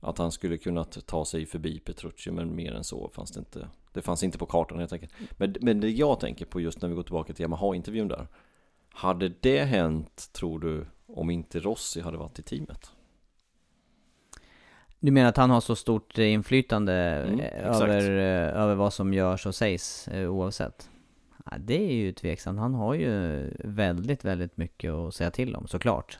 [0.00, 3.68] att han skulle kunnat ta sig förbi Petrucci men mer än så fanns det inte.
[3.92, 5.12] Det fanns inte på kartan helt enkelt.
[5.36, 8.26] Men, men det jag tänker på just när vi går tillbaka till Yamaha-intervjun där.
[8.92, 12.90] Hade det hänt, tror du, om inte Rossi hade varit i teamet?
[15.00, 19.14] Du menar att han har så stort inflytande Mm, eh, över, eh, över vad som
[19.14, 20.90] görs och sägs eh, oavsett?
[21.44, 22.58] Ja, det är ju tveksamt.
[22.58, 26.18] Han har ju väldigt, väldigt mycket att säga till om såklart.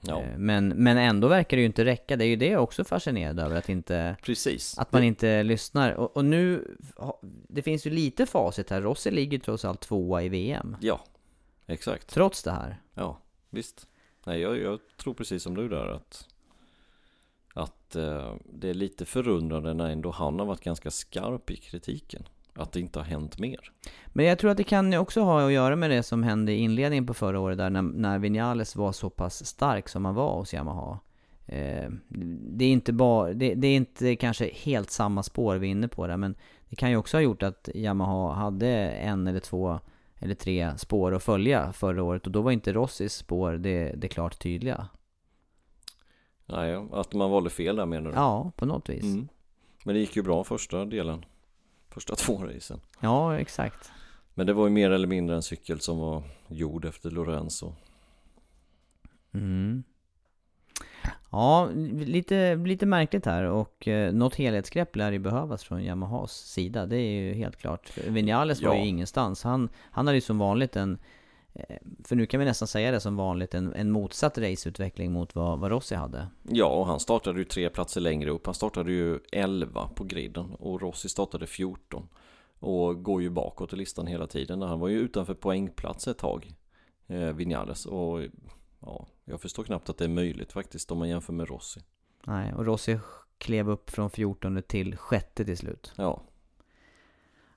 [0.00, 2.16] Ja, Men, men ändå verkar det ju inte räcka.
[2.16, 4.78] Det är ju det jag också fascinerad över, att, inte, precis.
[4.78, 5.92] att man inte lyssnar.
[5.92, 6.76] Och, och nu,
[7.48, 8.82] det finns ju lite facit här.
[8.82, 10.76] Rossi ligger trots allt tvåa i VM.
[10.80, 11.00] Ja,
[11.66, 12.08] exakt.
[12.08, 12.82] Trots det här.
[12.94, 13.86] Ja, visst.
[14.24, 16.26] Nej, jag, jag tror precis som du där att
[17.56, 22.28] att eh, det är lite förundrande när ändå han har varit ganska skarp i kritiken.
[22.54, 23.72] Att det inte har hänt mer.
[24.06, 26.56] Men jag tror att det kan också ha att göra med det som hände i
[26.56, 30.36] inledningen på förra året där när, när Vinales var så pass stark som han var
[30.36, 30.98] hos Yamaha.
[31.46, 31.90] Eh,
[32.56, 35.88] det är inte bara, det, det är inte kanske helt samma spår vi är inne
[35.88, 36.34] på där men
[36.68, 39.80] det kan ju också ha gjort att Yamaha hade en eller två
[40.18, 44.08] eller tre spår att följa förra året och då var inte Rossis spår det, det
[44.08, 44.88] klart tydliga.
[46.46, 48.16] Nej, att man valde fel där menar du?
[48.16, 49.04] Ja, på något vis.
[49.04, 49.28] Mm.
[49.84, 51.24] Men det gick ju bra första delen.
[51.88, 52.80] Första två racen.
[53.00, 53.90] Ja, exakt.
[54.34, 57.74] Men det var ju mer eller mindre en cykel som var gjord efter Lorenzo.
[59.34, 59.84] Mm.
[61.30, 66.86] Ja, lite, lite märkligt här och eh, något helhetsgrepp lär ju behövas från Yamahas sida.
[66.86, 67.98] Det är ju helt klart.
[68.08, 68.80] Vinales var Ja.
[68.80, 69.42] ju ingenstans.
[69.44, 70.98] Han, han hade ju som vanligt en,
[71.54, 75.34] eh, för nu kan vi nästan säga det som vanligt, en, en motsatt raceutveckling mot
[75.34, 76.26] vad, vad Rossi hade.
[76.42, 78.46] Ja, och han startade ju tre platser längre upp.
[78.46, 82.08] Han startade ju 11 på griden och Rossi startade 14.
[82.58, 84.62] Och går ju bakåt i listan hela tiden.
[84.62, 86.52] Han var ju utanför poängplats ett tag,
[87.06, 87.86] eh, Vinales.
[87.86, 88.20] Och
[88.80, 91.80] ja, jag förstår knappt att det är möjligt faktiskt om man jämför med Rossi.
[92.26, 92.98] Nej, och Rossi
[93.38, 95.92] klev upp från 14 till sjätte till slut.
[95.96, 96.22] Ja,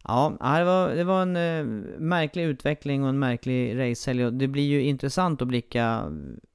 [0.04, 1.66] Ja, det var, det var en eh,
[2.00, 4.32] märklig utveckling och en märklig racehelg.
[4.32, 5.84] Det blir ju intressant att blicka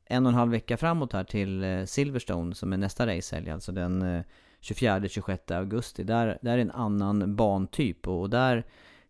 [0.05, 3.51] en och en halv vecka framåt här till eh, Silverstone som är nästa racehelg.
[3.51, 4.23] Alltså den eh,
[4.61, 6.05] 24-26 augusti.
[6.05, 8.65] Där, där är en annan bantyp och, och där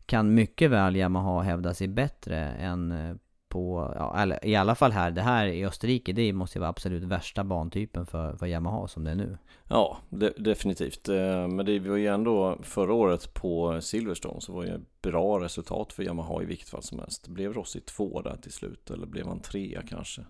[0.06, 3.16] kan mycket väl Yamaha hävda sig bättre än eh,
[3.54, 6.70] på, ja, eller i alla fall här, det här i Österrike, det måste ju vara
[6.70, 9.38] absolut värsta bantypen för, för Yamaha som det är nu.
[9.68, 11.08] ja de, definitivt.
[11.08, 15.40] Eh, Men det var ju ändå förra året på Silverstone så var det ju bra
[15.40, 17.28] resultat för Yamaha i vilket fall som helst.
[17.28, 20.24] Blev Rossi två där till slut eller blev han trea kanske?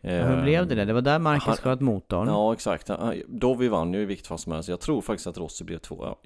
[0.00, 0.86] Ja, hur blev det där?
[0.86, 2.28] Det var där Marcus han- sköt motorn.
[2.28, 2.90] Ja, exakt.
[3.28, 4.68] Dovi vann ju i vilket fall som helst.
[4.68, 6.04] Jag tror faktiskt att Rossi blev två.
[6.06, 6.18] Ja,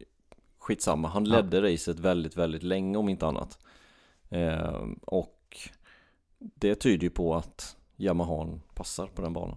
[0.59, 1.09] skitsamma.
[1.09, 1.37] Han Ja.
[1.37, 3.59] ledde racet väldigt, väldigt länge om inte annat.
[4.31, 5.57] Eh, och
[6.39, 9.57] det tyder ju på att Yamahan passar på den banan.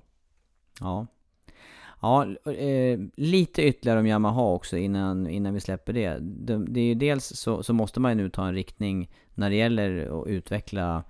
[0.80, 1.08] Ja.
[2.02, 6.18] Ja, eh, lite ytterligare om Yamaha också innan, innan vi släpper det.
[6.20, 6.66] det.
[6.68, 9.56] Det är ju dels så, så måste man ju nu ta en riktning när det
[9.56, 11.04] gäller att utveckla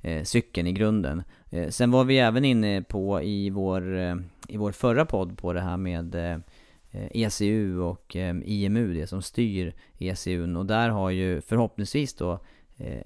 [0.00, 1.22] eh, cykeln i grunden.
[1.50, 4.16] Eh, sen var vi även inne på i vår, eh,
[4.48, 6.38] i vår förra podd på det här med eh,
[6.94, 10.56] ECU och eh, IMU, det som styr ECUn.
[10.56, 12.38] Och där har ju förhoppningsvis då eh,
[12.76, 13.02] Eh,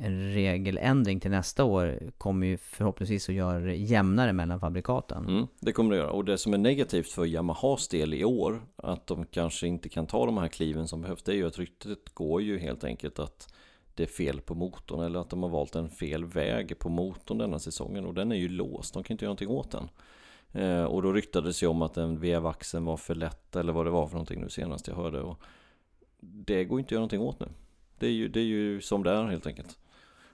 [0.00, 5.26] en regeländring till nästa år kommer ju förhoppningsvis att göra det jämnare mellan fabrikaten.
[5.28, 6.10] Mm, det kommer det göra.
[6.10, 10.06] Och det som är negativt för Yamahas del i år, att de kanske inte kan
[10.06, 13.18] ta de här kliven som behövs, det är ju att ryktet går ju helt enkelt
[13.18, 13.54] att
[13.94, 17.38] det är fel på motorn eller att de har valt en fel väg på motorn
[17.38, 19.88] denna säsongen och den är ju låst, de kan inte göra någonting åt den.
[20.62, 23.90] Eh, och då ryktades ju om att den vevaxeln var för lätt eller vad det
[23.90, 25.40] var för någonting nu senast jag hörde och
[26.20, 27.46] det går inte att göra någonting åt nu.
[27.98, 29.78] Det är ju, det är ju som det är helt enkelt.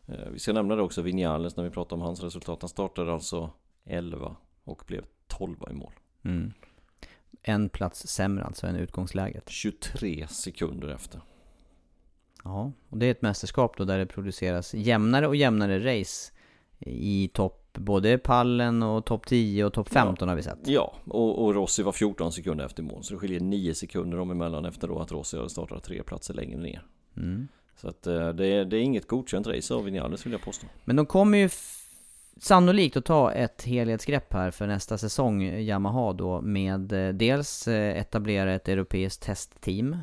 [0.06, 2.62] Eh, vi ska nämna det också, Vinales när vi pratar om hans resultat.
[2.62, 3.50] Han startade alltså
[3.84, 5.92] 11 och blev 12 i mål.
[6.24, 6.52] Mm.
[7.42, 9.48] En plats sämre alltså än utgångsläget.
[9.48, 11.20] 23 sekunder efter.
[12.44, 16.32] Ja, och det är ett mästerskap då där det produceras jämnare och jämnare race
[16.86, 20.58] i topp, både pallen och topp 10 och topp 15 har vi sett.
[20.64, 23.04] Ja, och, och Rossi var 14 sekunder efter mål.
[23.04, 26.34] Så det skiljer 9 sekunder dem emellan efter då att Rossi hade startat tre platser
[26.34, 26.86] längre ner.
[27.16, 27.48] Mm.
[27.76, 30.66] Så att eh, det är, det är inget godkänt race av Vinales vill jag påstå.
[30.84, 31.48] Men de kommer ju
[32.36, 37.98] sannolikt att ta ett helhetsgrepp här för nästa säsong, Yamaha då, med eh, dels eh,
[37.98, 39.96] etablera ett europeiskt testteam.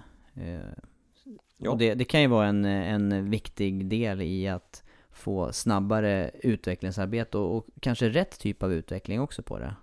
[1.57, 1.71] Ja.
[1.71, 7.37] Och det, det kan ju vara en, en viktig del i att få snabbare utvecklingsarbete
[7.37, 9.75] och, och kanske rätt typ av utveckling också på det.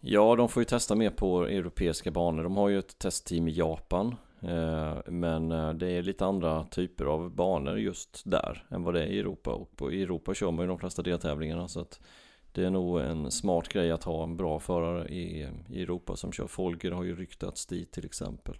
[0.00, 2.42] Ja, de får ju testa mer på europeiska banor.
[2.42, 4.16] De har ju ett testteam i Japan.
[4.42, 9.02] Eh, men eh, det är lite andra typer av banor just där än vad det
[9.02, 9.50] är i Europa.
[9.50, 11.68] Och på, i Europa kör man ju de flesta deltävlingarna.
[11.68, 12.00] Så att
[12.52, 16.32] det är nog en smart grej att ha en bra förare i, i Europa som
[16.32, 16.46] kör.
[16.46, 18.58] Folger har ju ryktats dit till exempel.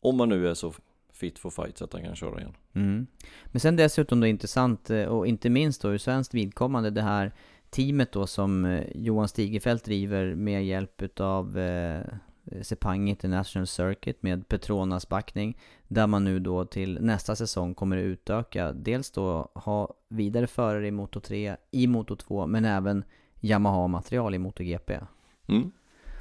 [0.00, 0.72] Om man nu är så
[1.12, 2.56] fit for fight så att han kan köra igen.
[2.74, 3.06] Mm.
[3.46, 7.32] Men sen dessutom då intressant, eh, och inte minst då ur svenskt vidkommande, det här
[7.70, 12.02] teamet då som Johan Stigefelt driver med hjälp utav eh,
[12.52, 15.58] Eh, Sepang International Circuit med Petronas backning.
[15.88, 20.86] Där man nu då till nästa säsong kommer att utöka, dels då ha vidare förare
[20.86, 23.04] i Moto 3, i Moto 2, men även
[23.40, 25.00] Yamaha-material i MotoGP.
[25.48, 25.70] Mm.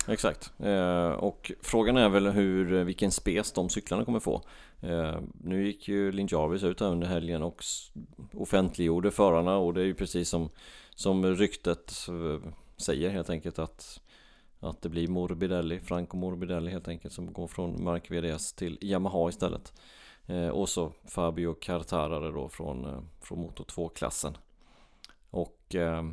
[0.08, 4.42] Exakt, eh, och frågan är väl hur, vilken spes de cyklarna kommer få.
[4.82, 7.64] Eh, nu gick ju Lin Jarvis ut under helgen och
[8.34, 10.50] offentliggjorde förarna och det är ju precis som,
[10.96, 14.02] som ryktet eh, säger helt enkelt att
[14.62, 19.30] att det blir Morbidelli, Franco Morbidelli helt enkelt som går från Mark VDS till Yamaha
[19.30, 19.74] istället.
[20.26, 24.38] Eh, och så Fabio Cartarare då från, eh, från Moto 2-klassen.
[25.30, 26.04] Och eh,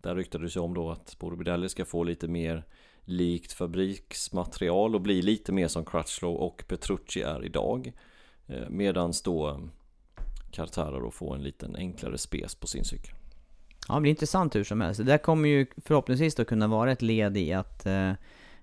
[0.00, 2.64] där ryktades ju om då att Morbidelli ska få lite mer
[3.04, 7.92] likt fabriksmaterial och bli lite mer som Crutchlow och Petrucci är idag.
[8.46, 9.60] Eh, Medan då
[10.50, 13.19] Cartarare då får en liten enklare spes på sin cykel.
[13.88, 14.98] Ja, det blir intressant hur som helst.
[14.98, 18.10] Det där kommer ju förhoppningsvis då kunna vara ett led i att eh,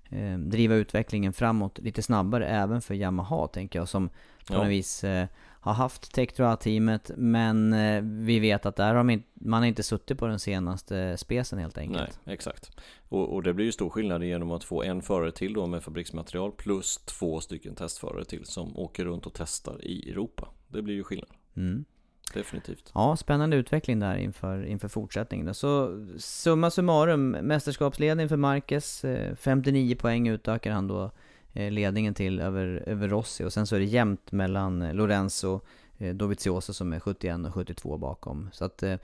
[0.10, 4.58] eh, driva utvecklingen framåt lite snabbare även för Yamaha tänker jag som på Ja.
[4.58, 5.28] något vis eh,
[5.60, 9.84] har haft Tektroa-teamet men eh, vi vet att där har de inte, man har inte
[9.84, 12.20] suttit på den senaste specen helt enkelt.
[12.24, 12.72] Nej, exakt.
[13.10, 15.84] Och, och det blir ju stor skillnad genom att få en förare till då med
[15.84, 20.48] fabriksmaterial plus två stycken testförare till som åker runt och testar i Europa.
[20.68, 21.30] Det blir ju skillnad.
[21.56, 21.86] Mm.
[22.34, 22.92] Definitivt.
[22.94, 25.46] Ja, spännande utveckling där inför, inför fortsättningen.
[25.46, 25.54] då.
[25.54, 31.12] Så summa summarum, mästerskapsledning för Marquez, eh, 59 poäng utökar han då
[31.54, 35.62] eh, ledningen till över, över Rossi och sen så är det jämnt mellan eh, Lorenzo,
[35.98, 38.50] eh, Dovizioso som är 71 och 72 bakom.
[38.54, 38.98] Så att, eh,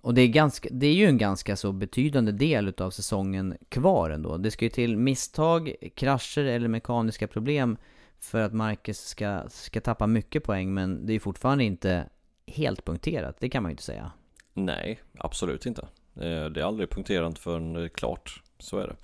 [0.00, 4.10] och det är, ganska, det är ju en ganska så betydande del utav säsongen kvar
[4.10, 4.36] ändå.
[4.36, 7.76] Det ska ju till misstag, krascher eller mekaniska problem
[8.20, 12.08] för att Marquez ska, ska tappa mycket poäng men det är ju fortfarande inte
[12.46, 14.12] helt punkterat, det kan man ju inte säga.
[14.54, 15.82] Nej, absolut inte.
[16.14, 18.42] Eh, Det är aldrig punkterat förrän det är klart.
[18.58, 18.96] Så är det.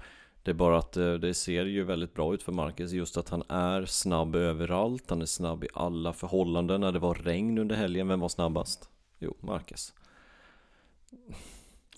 [0.42, 3.28] Det är bara att eh, det ser ju väldigt bra ut för Marcus just att
[3.28, 5.10] han är snabb överallt.
[5.10, 6.80] Han är snabb i alla förhållanden.
[6.80, 8.88] När det var regn under helgen, vem var snabbast?
[9.18, 9.94] Jo, Marcus.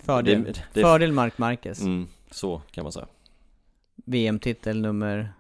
[0.03, 1.81] Fördel, Det- det- Fördel Mark Marquez.
[1.81, 3.07] Mm, så kan man säga.
[3.95, 5.33] VM-titel nummer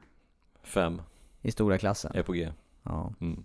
[0.62, 1.02] Fem
[1.42, 2.12] i stora klassen.
[2.14, 2.52] är på G.
[2.82, 3.12] Ja.
[3.20, 3.44] Mm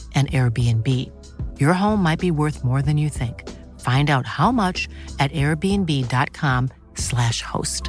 [0.15, 0.87] an Airbnb.
[1.59, 3.35] Your home might be worth more than you think.
[3.79, 7.83] Find out how much at airbnb.com/slash host.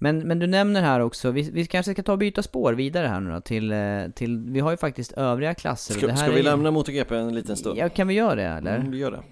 [0.00, 3.06] Men, men du nämner här också, vi, vi kanske ska ta och byta spår vidare
[3.06, 3.78] här nu då till, eh,
[4.14, 5.94] till vi har ju faktiskt övriga klasser.
[5.94, 7.78] Ska, det här ska vi ju- lämna MotoGP en liten stund?
[7.78, 8.76] Ja, kan vi göra det eller?
[8.76, 9.22] Mm, vi gör det.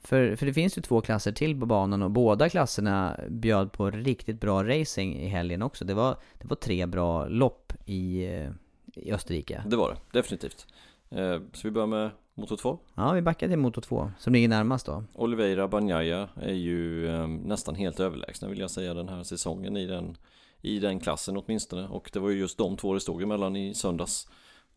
[0.00, 3.90] För, för det finns ju två klasser till på banan och båda klasserna bjöd på
[3.90, 5.84] riktigt bra racing i helgen också.
[5.84, 8.50] Det var, det var tre bra lopp i, eh,
[8.94, 9.62] i Österrike.
[9.66, 10.66] Det var det, definitivt.
[11.10, 12.78] Eh, så vi börjar med Moto 2.
[12.94, 15.04] Ja, vi backar till Moto 2, som ligger närmast då.
[15.14, 19.86] Oliveira Bagnaia är ju eh, nästan helt överlägsna vill jag säga den här säsongen i
[19.86, 20.16] den,
[20.60, 21.88] i den klassen åtminstone.
[21.88, 24.28] Och det var ju just de två det stod emellan i söndags.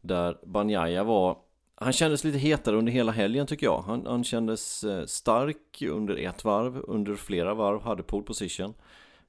[0.01, 1.37] Där Bagnaia var,
[1.81, 3.81] han kändes lite hetare under hela helgen tycker jag.
[3.81, 8.73] Han, han kändes eh, stark under ett varv, under flera varv, hade pole position.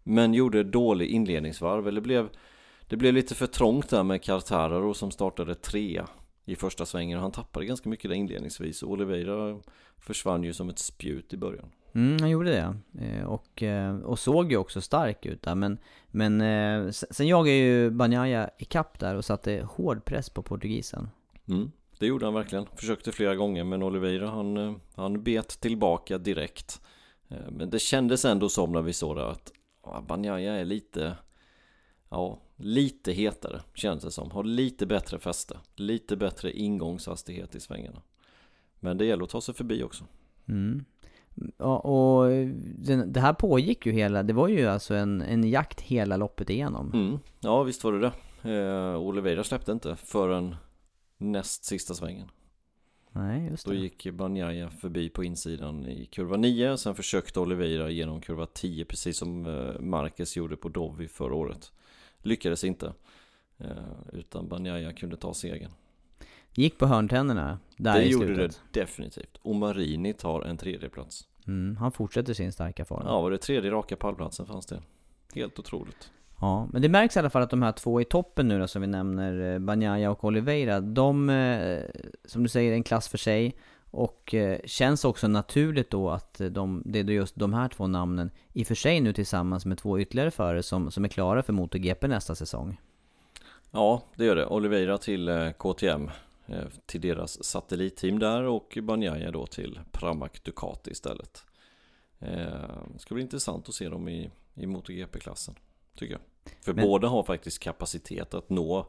[0.03, 2.29] Men gjorde dålig inledningsvarv, eller blev
[2.89, 6.09] det blev lite för trångt där med Cartararo som startade trea
[6.45, 9.61] i första svängen han tappade ganska mycket där inledningsvis och Oliveira
[9.99, 11.69] försvann ju som ett spjut i början.
[11.95, 12.77] Mm, han gjorde det.
[13.05, 15.55] Eh, och, eh, och såg ju också stark ut där.
[15.55, 16.41] Men, men
[16.93, 21.09] sen sen jagade ju Banjaya ikapp där och satte hård press på portugisen.
[21.49, 21.71] Mm,
[22.03, 22.67] det gjorde han verkligen.
[22.77, 26.81] Försökte flera gånger men Oliveira han, eh, han bet tillbaka direkt.
[27.29, 29.53] Eh, Men det kändes ändå som när vi såg det att
[29.85, 31.17] ja, Banjaya är lite
[32.11, 34.31] Ja, lite hetare känns det som.
[34.31, 35.59] Har lite bättre fäste.
[35.77, 38.03] Lite bättre ingångshastighet i svängarna.
[38.81, 40.05] Men det gäller att ta sig förbi också.
[40.49, 40.85] Mm.
[41.57, 42.31] Ja, och
[42.79, 46.51] den, det här pågick ju hela, det var ju alltså en, en jakt hela loppet
[46.51, 46.93] igenom.
[46.95, 47.19] Mm.
[47.41, 48.13] Ja, visst var det det.
[48.55, 50.57] Eh, Oliveira släppte inte förrän
[51.23, 52.31] näst sista svängen.
[53.15, 53.79] Nej, just Då det.
[53.79, 59.17] gick Banjaya förbi på insidan i kurva 9 Sen försökte Oliveira genom kurva 10 precis
[59.19, 61.73] som eh, Marquez gjorde på Dovi förra året
[62.19, 62.93] Lyckades inte
[63.59, 63.67] eh,
[64.13, 65.71] Utan Banjaya kunde ta segern
[66.55, 68.61] Gick på hörntänderna där Det i gjorde slutet.
[68.73, 73.03] det definitivt Och Marini tar en tredje plats Mm, han fortsätter sin starka form.
[73.07, 74.83] Ja, var det tredje raka pallplatsen fanns det
[75.35, 76.13] Helt otroligt
[76.43, 78.69] Ja, men det märks i alla fall att de här två i toppen nu då,
[78.69, 81.83] som vi nämner, eh, Banjaya och Oliveira, de, eh,
[82.25, 83.57] som du säger, är en klass för sig.
[83.91, 88.31] Och eh, känns också naturligt då att de, det är just de här två namnen,
[88.53, 91.53] i och för sig nu tillsammans med två ytterligare förare som, som är klara för
[91.53, 92.81] MotoGP nästa säsong.
[93.71, 94.47] Ja, det gör det.
[94.47, 96.11] Oliveira till KTM
[96.87, 101.45] Till deras satellitteam där och Banjaya då till Pramac Ducati istället
[102.19, 105.55] Det ska bli intressant att se dem i, i MotoGP-klassen
[105.97, 108.87] Tycker jag för Men- båda har faktiskt kapacitet att nå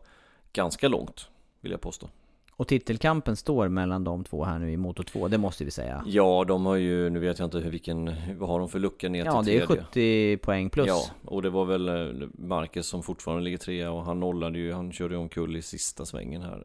[0.53, 1.27] ganska långt
[1.61, 2.09] Vill jag påstå
[2.51, 6.03] Och titelkampen står mellan de två här nu i Moto 2, det måste vi säga.
[6.07, 9.09] Ja, de har ju, nu vet jag inte hur vilken, vad har de för lucka
[9.09, 9.83] ner Ja, till det är tredje?
[9.83, 10.87] 70 poäng plus.
[10.87, 14.73] Ja, och det var väl eh, Marcus som fortfarande ligger trea och han nollade ju,
[14.73, 16.63] han körde ju omkull i sista svängen här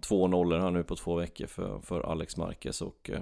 [0.00, 3.20] Två nollor här nu på två veckor för, för Alex Marquez och eh,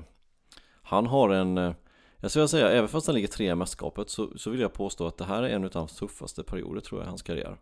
[0.82, 1.72] Han har en eh,
[2.20, 5.06] Jag skulle säga, även fast han ligger trea i mästerskapet så, så vill jag påstå
[5.06, 7.56] att det här är en av hans tuffaste perioder tror jag i hans karriär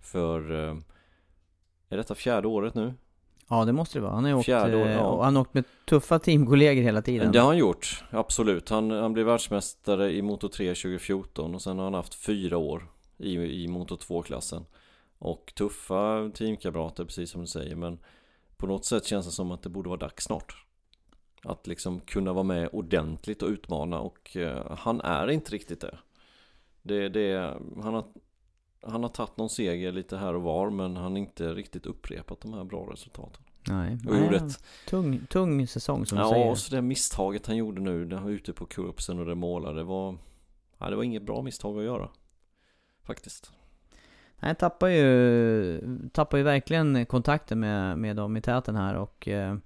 [0.00, 0.76] För eh,
[1.88, 2.94] Är detta fjärde året nu?
[3.48, 4.12] Ja, det måste det vara.
[4.12, 5.24] Han har ju åkt, år, eh, ja.
[5.24, 7.32] han har åkt med tuffa teamkollegor hela tiden.
[7.32, 8.68] Det har han gjort, absolut.
[8.68, 12.88] Han, han blev världsmästare i Moto 3 2014 och sen har han haft fyra år
[13.18, 14.66] i, i Moto 2-klassen.
[15.18, 17.98] Och tuffa teamkamrater, precis som du säger, men
[18.56, 20.64] på något sätt känns det som att det borde vara dags snart.
[21.44, 25.98] Att liksom kunna vara med ordentligt och utmana och eh, han är inte riktigt det.
[26.82, 28.04] det, det han, har,
[28.82, 32.40] han har tagit någon seger lite här och var men han har inte riktigt upprepat
[32.40, 33.42] de här bra resultaten.
[33.68, 36.50] Nej, Och gjorde Nej, ett tung, tung säsong som du Ja, säger.
[36.50, 39.76] och så det misstaget han gjorde nu, det var ute på kurpsen och det målade,
[39.78, 40.16] det var...
[40.78, 42.08] Ja, det var inget bra misstag att göra.
[43.02, 43.52] Faktiskt.
[44.36, 49.56] Han tappar ju, tappar ju verkligen kontakten med, med dem i täten här och eh,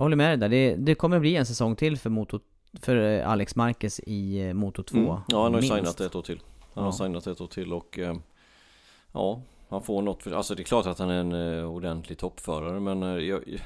[0.00, 0.48] jag håller med dig där.
[0.48, 2.40] Det, det kommer bli en säsong till för, moto,
[2.80, 4.98] för eh, Alex Marquez i eh, Moto 2.
[4.98, 5.10] Mm.
[5.28, 6.40] Ja, han har ju signat ett år till.
[6.74, 6.92] Han har Ja.
[6.92, 7.98] signat ett år till och...
[7.98, 8.16] Eh,
[9.12, 10.32] ja, han får något för...
[10.32, 13.60] Alltså det är klart att han är en ordentlig toppförare men jag...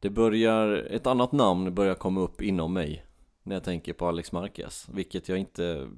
[0.00, 0.68] Det börjar...
[0.90, 3.04] Ett annat namn börjar komma upp inom mig.
[3.42, 4.88] När jag tänker på Alex Marquez.
[4.92, 5.88] Vilket jag inte...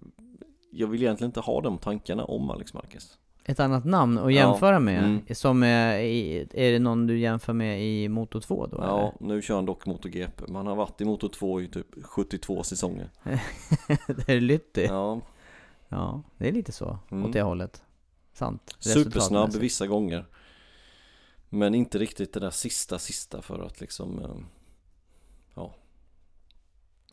[0.70, 3.18] Jag vill egentligen inte ha de tankarna om Alex Marquez.
[3.45, 4.30] Ett annat namn att Ja.
[4.30, 5.22] jämföra med, Mm.
[5.34, 9.43] som är, i, är det någon du jämför med i Moto 2 då Ja, nu
[9.43, 10.43] kör han dock MotoGP.
[10.49, 13.11] Man har varit i Moto 2 i typ 72 säsonger.
[13.22, 13.40] eller?
[14.26, 14.84] det är Lytti.
[14.84, 15.20] Ja.
[15.88, 17.24] Ja, det är lite så, Mm.
[17.26, 17.82] åt det hållet.
[18.32, 18.76] Sant.
[18.78, 20.26] supersnabb vissa gånger.
[21.49, 24.18] Men inte riktigt det där sista, sista för att liksom...
[25.57, 25.64] eh,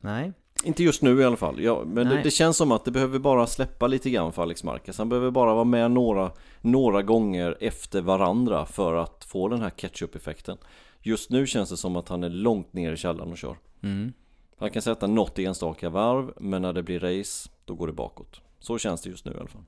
[0.01, 0.33] Nej.
[0.63, 1.61] Inte just nu i alla fall.
[1.61, 4.63] Ja, men det, det känns som att det behöver bara släppa lite grann för Alex
[4.63, 4.97] Marquez.
[4.97, 6.31] Han behöver bara vara med några,
[6.61, 10.57] några gånger efter varandra för att få den här ketchup-effekten.
[11.01, 13.57] Just nu känns det som att han är långt ner i källaren och kör.
[13.81, 14.13] Mm.
[14.57, 18.41] Han kan sätta något enstaka varv, men när det blir race, då går det bakåt.
[18.59, 19.63] Så känns det just nu i alla fall.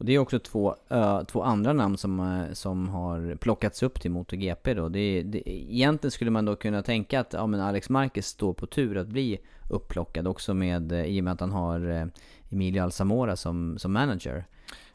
[0.00, 4.10] Och det är också två, ö, två andra namn som, som har plockats upp till
[4.10, 4.88] MotoGP då.
[4.88, 8.66] Det, det, egentligen skulle man då kunna tänka att ja, men Alex Marquez står på
[8.66, 9.38] tur att bli
[9.70, 12.06] upplockad också med, eh, i och med att han har eh,
[12.50, 14.44] Emilio Alzamora som, som manager.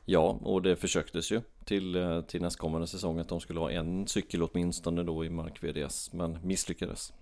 [0.05, 4.07] Ja, och det försöktes ju till, eh, till nästkommande säsong att de skulle ha en
[4.07, 7.13] cykel åtminstone då i Mark VDS, men misslyckades.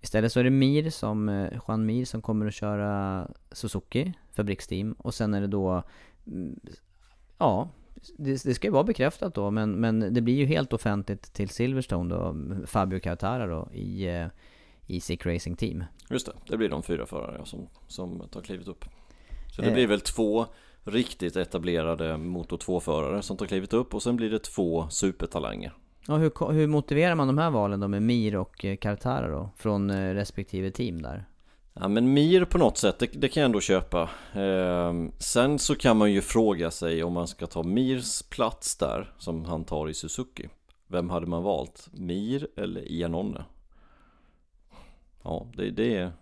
[0.00, 4.92] Istället så är det Mir som, Juan Mir som kommer att köra Suzuki, fabriksteam.
[4.92, 5.82] Och sen är det då,
[6.26, 6.60] mm,
[7.42, 7.68] ja,
[8.16, 11.48] det, det ska ju vara bekräftat då, men, men det blir ju helt offentligt till
[11.48, 12.36] Silverstone då,
[12.66, 14.26] Fabio Cartara då, i, eh,
[14.86, 15.84] i Sick Racing Team.
[16.10, 18.84] Just det, det blir de fyra förare som, som tar klivet upp.
[19.56, 19.74] Så det Eh.
[19.74, 20.46] blir väl två
[20.84, 25.72] riktigt etablerade Moto 2-förare som tar klivet upp och sen blir det två supertalanger.
[26.08, 29.50] Ja, hur, hur motiverar man de här valen då med Mir och eh, Cartara då,
[29.56, 31.24] från eh, respektive team där?
[31.74, 34.02] Ja men Mir på något sätt, det, det kan jag ändå köpa.
[34.34, 39.12] eh, sen så kan man ju fråga sig om man ska ta Mirs plats där,
[39.18, 40.48] som han tar i Suzuki.
[40.86, 41.88] Vem hade man valt?
[41.92, 43.44] Mir eller Ianone?
[45.22, 46.12] Ja, det, det, är,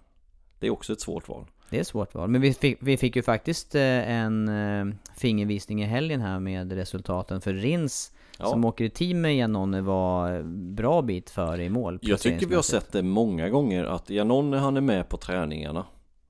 [0.59, 1.46] det är också ett svårt val.
[1.70, 4.94] Det är ett svårt val, men vi fick, vi fick ju faktiskt eh, en eh,
[5.16, 8.47] fingervisning i helgen här med resultaten för Rins Ja.
[8.47, 10.43] som åker i team med Janone var
[10.74, 14.57] bra bit före i mål Jag tycker vi har sett det många gånger att Iannone
[14.57, 15.86] han är med på träningarna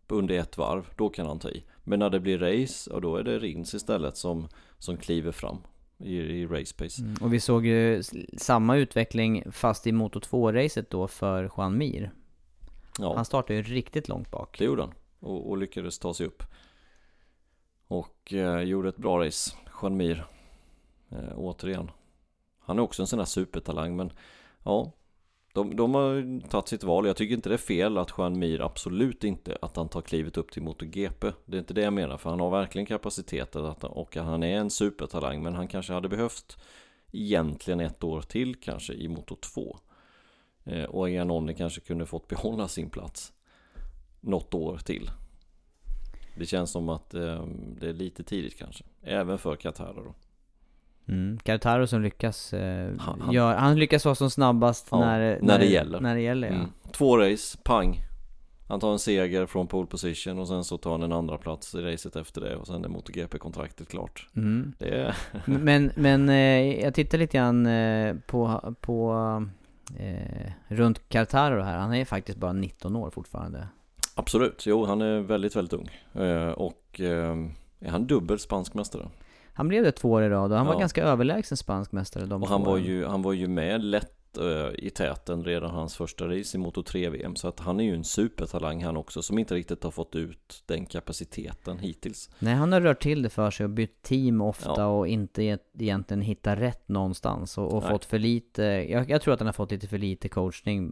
[0.09, 1.65] under ett varv, då kan han ta i.
[1.85, 4.49] Men när det blir race, och då är det Rins istället som,
[4.79, 5.59] som kliver fram.
[5.99, 7.03] i, i race pace.
[7.03, 7.17] Mm.
[7.21, 8.03] Och vi såg ju
[8.39, 12.13] samma utveckling fast i Moto 2-racet då för Juan Mir.
[12.99, 14.59] Ja, Han startade ju riktigt långt bak.
[14.59, 14.95] det gjorde han.
[15.21, 16.43] Och, och lyckades ta sig upp.
[17.89, 20.27] Och eh, gjorde ett bra race, Juan Mir.
[21.11, 21.91] Eh, återigen.
[22.71, 24.13] Han är också en sån där supertalang men
[24.65, 24.93] ja.
[25.53, 27.07] De, de har tagit sitt val.
[27.07, 30.37] Jag tycker inte det är fel att Juan Mir absolut inte att han tar klivet
[30.37, 31.33] upp till MotoGP.
[31.45, 34.59] Det är inte det jag menar för han har verkligen kapaciteten att, och han är
[34.59, 36.59] en supertalang men han kanske hade behövt
[37.13, 39.79] egentligen ett år till kanske i Moto 2.
[40.65, 43.33] Eh, och Janone kanske kunde fått behålla sin plats
[44.21, 45.11] något år till.
[46.37, 47.47] Det känns som att eh,
[47.81, 48.85] det är lite tidigt kanske.
[49.03, 50.15] Även för Qatar då.
[51.11, 51.39] Mm.
[51.39, 55.59] Quartaro som lyckas, eh, Han- han- gör, han lyckas vara som snabbast Ja, när, när
[55.59, 56.01] det gäller.
[56.01, 56.55] När det gäller ja.
[56.55, 56.67] Mm.
[56.93, 58.01] Två race, pang.
[58.69, 61.75] Han tar en seger från pole position och sen så tar han en andra plats
[61.75, 64.29] i racet efter det och sen är MotoGP-kontraktet klart.
[64.37, 64.73] Mm.
[64.79, 65.17] Är...
[65.45, 69.13] Men, men eh, jag tittar lite grann eh, på, på
[69.99, 71.79] eh, runt Quartaro här.
[71.79, 73.69] Han är faktiskt bara 19 år fortfarande.
[74.15, 75.89] Absolut, jo han är väldigt, väldigt ung.
[76.25, 77.37] Eh, och eh,
[77.81, 79.09] är han dubbel spansk mästare?
[79.61, 80.79] Han blev det två år i rad och han var Ja.
[80.81, 82.85] ganska överlägsen spansk mästare de Och han var åren.
[82.85, 86.83] ju, han var ju med lätt eh, i täten redan hans första race i Moto
[86.83, 87.37] 3-VM.
[87.37, 90.63] Så att han är ju en supertalang han också som inte riktigt har fått ut
[90.67, 92.31] den kapaciteten hittills.
[92.39, 94.87] Nej, han har rört till det för sig och bytt team ofta Ja.
[94.87, 99.35] och inte e- egentligen hittat rätt någonstans och, och fått för lite, jag, jag tror
[99.35, 100.91] att han har fått lite för lite coachning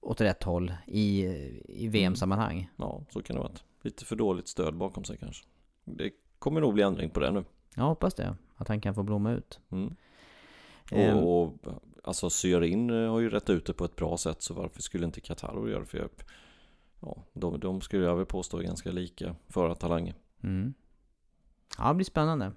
[0.00, 1.24] åt rätt håll i,
[1.68, 2.70] i VM-sammanhang.
[2.76, 3.52] Ja, så kan det vara.
[3.82, 5.44] Lite för dåligt stöd bakom sig kanske.
[5.84, 7.44] Det kommer nog bli ändring på det nu.
[7.74, 9.60] Jag hoppas det, att han kan få blomma ut.
[9.70, 9.94] Mm.
[10.90, 11.16] Ehm.
[11.16, 11.54] Och, och
[12.04, 15.06] alltså Syrin eh, har ju rätt ut det på ett bra sätt så varför skulle
[15.06, 15.86] inte Qatar göra det?
[15.86, 16.08] För jag,
[17.00, 20.14] ja, de, de skulle jag väl påstå är ganska lika för talanger.
[20.42, 20.74] Mm.
[21.78, 22.52] Ja, det blir spännande.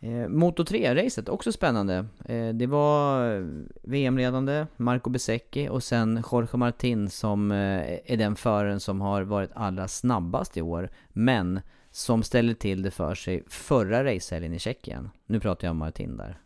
[0.00, 2.06] Eh, Moto 3-racet, också spännande.
[2.24, 3.46] Eh, det var eh,
[3.82, 9.50] VM-ledande, Marco Bezzecchi och sen Jorge Martin som eh, är den föraren som har varit
[9.54, 10.90] allra snabbast i år.
[11.08, 11.60] Men
[11.98, 15.10] som ställde till det för sig förra racehelgen i Tjeckien.
[15.26, 16.40] Nu pratar jag om Martin där.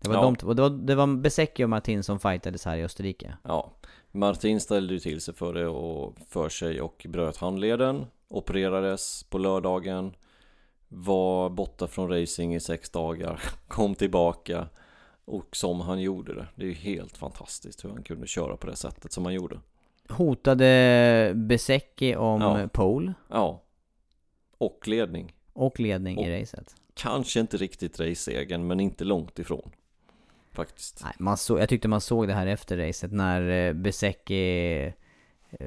[0.00, 0.22] Det var, Ja.
[0.40, 3.36] de, det var, det var Bezzecchi och Martin som fightades här i Österrike.
[3.42, 3.72] Ja,
[4.12, 8.06] Martin ställde ju till sig för det och för sig och bröt handleden.
[8.28, 10.14] Opererades på lördagen.
[10.88, 13.42] Var borta från racing i sex dagar.
[13.68, 14.68] Kom tillbaka.
[15.24, 16.46] Och som han gjorde det.
[16.54, 19.60] Det är ju helt fantastiskt hur han kunde köra på det sättet som han gjorde.
[20.08, 22.68] Hotade Bezzecchi om Ja.
[22.72, 23.62] pole Ja.
[24.58, 25.34] Och ledning.
[25.52, 26.74] och ledning i Och- racet.
[26.94, 29.70] Kanske inte riktigt racesegern men inte långt ifrån.
[30.52, 31.00] Faktiskt.
[31.04, 34.82] Nej, man så, jag tyckte man såg det här efter racet när eh, Bezzecchi
[35.50, 35.66] eh,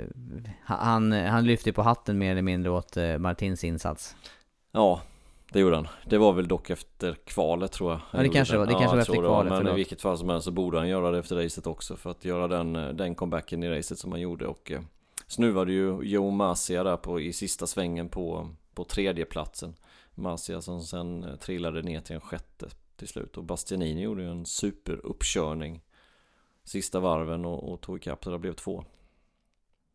[0.64, 4.16] han, han lyfte på hatten mer eller mindre åt eh, Martins insats.
[4.72, 5.02] Ja,
[5.52, 5.88] det gjorde han.
[6.06, 8.00] Det var väl dock efter kvalet tror jag.
[8.14, 9.78] Ja, det kanske gjorde var- det kanske var efter kvalet, Men i förlåt.
[9.80, 11.96] vilket fall som helst så borde han göra det efter racet också.
[11.96, 14.48] För att göra den, den comebacken i racet som han gjorde.
[14.48, 14.82] Och eh,
[15.28, 18.50] snuvade ju Joe Masia där på, i sista svängen på,
[18.80, 19.76] på tredje platsen.
[20.16, 23.38] Masia som sen eh, trillade ner till en sjätte till slut.
[23.38, 25.82] Och Bastianini gjorde ju en superuppkörning
[26.64, 28.84] sista varven och, och tog ikapp så det blev två.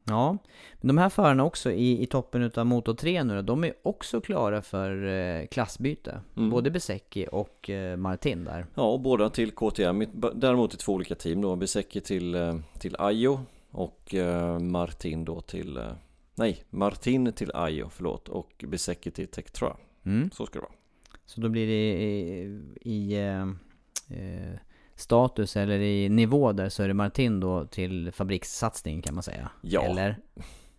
[0.05, 0.39] Ja,
[0.81, 4.21] men de här förarna också i, i toppen utav Moto 3 nu de är också
[4.21, 6.21] klara för eh, klassbyte.
[6.37, 6.51] Mm.
[6.51, 8.67] Både Bezzecchi och eh, Martin där.
[8.75, 10.05] Ja, och båda till KTM.
[10.35, 11.57] Däremot i två olika team då.
[11.57, 15.79] Bezzecchi till, eh, till Ajo och eh, Martin då till...
[16.35, 18.29] Nej, Martin till Ajo, förlåt.
[18.29, 19.77] Och Bezzecchi till Tektra.
[20.05, 20.31] Mm.
[20.31, 20.75] Så ska det vara.
[21.27, 23.15] Så då blir det i, i
[24.09, 24.61] eh,
[24.95, 29.51] status eller i nivå där så är det Martin då till fabrikssatsning kan man säga.
[29.63, 30.19] Ja, Eller?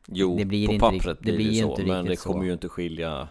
[0.07, 1.77] Jo, Det blir på inte pappret det blir det, blir ju så.
[1.87, 2.45] men det kommer så.
[2.45, 3.27] ju inte skilja...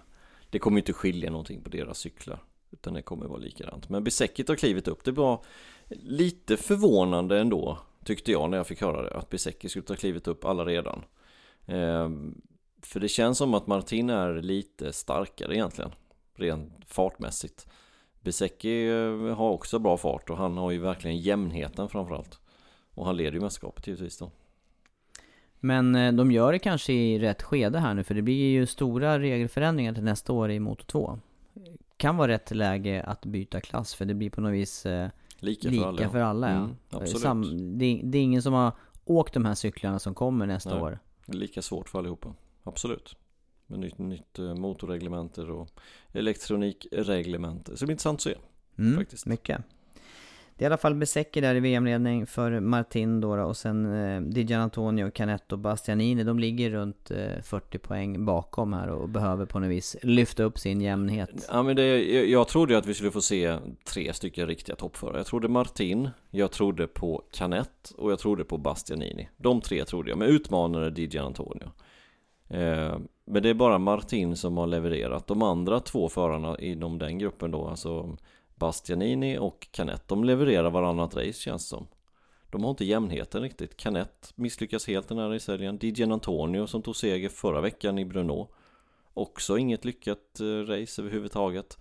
[0.50, 2.42] Det kommer ju inte skilja någonting på deras cyklar.
[2.70, 3.88] Utan det kommer vara likadant.
[3.88, 5.04] Men Bezzecchi har klivit upp.
[5.04, 5.44] Det var
[5.88, 7.78] lite förvånande ändå.
[8.04, 9.16] Tyckte jag när jag fick höra det.
[9.16, 11.02] Att Bezzecchi skulle ta klivit upp alla redan.
[11.66, 12.40] Ehm,
[12.82, 15.90] för det känns som att Martin är lite starkare egentligen.
[16.34, 17.66] Rent fartmässigt.
[18.20, 22.38] Bezzecchi eh, har också bra fart och han har ju verkligen jämnheten framförallt.
[22.94, 24.30] Och han leder ju mästerskapet givetvis då.
[25.60, 28.66] Men eh, de gör det kanske i rätt skede här nu för det blir ju
[28.66, 31.18] stora regelförändringar till nästa år i Moto 2.
[31.96, 35.08] Kan vara rätt läge att byta klass för det blir på något vis eh,
[35.38, 36.10] Lika, lika för alla.
[36.10, 36.50] för alla.
[36.50, 36.56] ja.
[36.56, 37.22] Mm, absolut.
[37.22, 38.72] Sam, det, det är ingen som har
[39.04, 40.82] åkt de här cyklarna som kommer nästa Nej.
[40.82, 40.98] år.
[41.26, 42.34] Lika svårt för allihopa.
[42.62, 43.16] Absolut.
[43.66, 45.70] Med nytt, nytt eh, motorreglementer och
[46.12, 47.76] elektronikreglementer.
[47.76, 48.34] Så det blir intressant att se.
[48.78, 49.26] Mm, Faktiskt.
[49.26, 49.62] Mycket.
[50.56, 53.94] Det är i alla fall Besäcker där i VM-ledning för Martin då, då och sen
[53.94, 56.24] eh, Dijan Antonio, Canetto och Bastianini.
[56.24, 60.58] De ligger runt eh, 40 poäng bakom här och behöver på något vis lyfta upp
[60.58, 61.48] sin jämnhet.
[61.50, 64.76] Ja men det, jag, jag trodde ju att vi skulle få se tre stycken riktiga
[64.76, 65.16] toppförare.
[65.16, 69.28] Jag trodde Martin, jag trodde på Canet och jag trodde på Bastianini.
[69.36, 71.70] De tre trodde jag, men utmanare Dijan Antonio.
[72.48, 75.26] Eh, men det är bara Martin som har levererat.
[75.26, 78.16] De andra två förarna inom den gruppen då, alltså
[78.54, 81.86] Bastianini och Canet, de levererar varannat race känns som.
[82.50, 83.76] De har inte jämnheten riktigt.
[83.76, 85.78] Canet misslyckas helt den här racehelgen.
[85.78, 88.48] Dijan Antonio som tog seger förra veckan i Brno.
[89.14, 91.78] Också inget lyckat eh, race överhuvudtaget.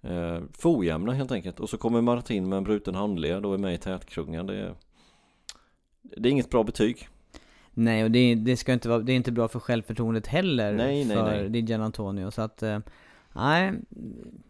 [0.00, 1.60] Eh, för ojämna helt enkelt.
[1.60, 4.46] Och så kommer Martin med en bruten handled och är med i tätkrungan.
[4.46, 4.74] Det är,
[6.02, 7.08] det är inget bra betyg.
[7.70, 11.04] Nej, och det, det, ska inte vara, det är inte bra för självförtroendet heller Nej,
[11.04, 11.48] nej, för nej.
[11.48, 12.30] Dijan Antonio.
[12.30, 12.78] Så att, eh,
[13.32, 13.72] nej,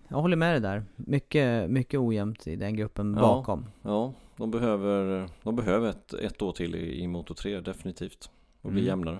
[0.09, 0.85] jag håller med dig där.
[0.97, 3.21] Mycket, mycket ojämnt i den gruppen Ja.
[3.21, 3.67] bakom.
[3.83, 8.31] Ja, de behöver, de behöver ett, ett år till i, i Moto 3 definitivt.
[8.63, 8.89] Och bli Mm.
[8.89, 9.19] jämnare.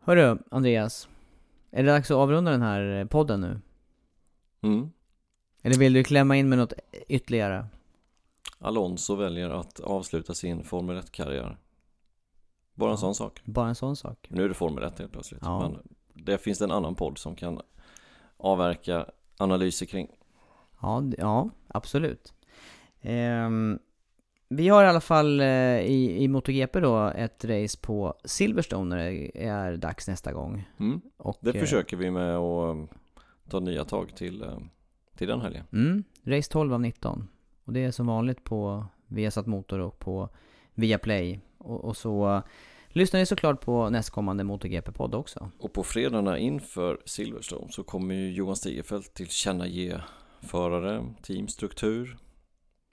[0.00, 1.08] Hörru, Andreas.
[1.70, 3.60] Är det dags att avrunda den här eh, podden nu?
[4.60, 4.90] Mm.
[5.62, 6.72] Eller vill du klämma in med något
[7.08, 7.66] ytterligare?
[8.58, 11.56] Alonso väljer att avsluta sin Formel 1-karriär.
[12.74, 13.40] Bara en sån sak.
[13.44, 14.26] Bara en sån sak.
[14.30, 15.40] Nu är det Formel 1 helt plötsligt.
[15.44, 15.60] Ja.
[15.68, 15.78] Men
[16.24, 17.60] det finns en annan podd som kan
[18.40, 19.06] avverka
[19.38, 20.08] analyser kring.
[20.80, 22.34] Ja, ja absolut.
[23.00, 23.78] Ehm,
[24.48, 29.10] vi har i alla fall eh, i, i MotoGP då ett race på Silverstone när
[29.10, 30.68] det är dags nästa gång.
[30.80, 31.00] Mm.
[31.16, 32.96] Och, Det eh, försöker vi med att eh,
[33.48, 34.58] ta nya tag till, eh,
[35.16, 35.64] till den helgen.
[35.72, 37.28] Mm, race 12 av 19.
[37.64, 40.28] Och det är som vanligt på Viasat Motor och på
[40.74, 41.40] Viaplay.
[41.58, 42.42] Och, och så
[42.92, 45.50] lyssnar ni såklart på nästkommande MotoGP-podd också.
[45.58, 50.00] Och på fredagarna inför Silverstone så kommer ju Johan Stigerfeldt tillkännage
[50.40, 52.16] förare, teamstruktur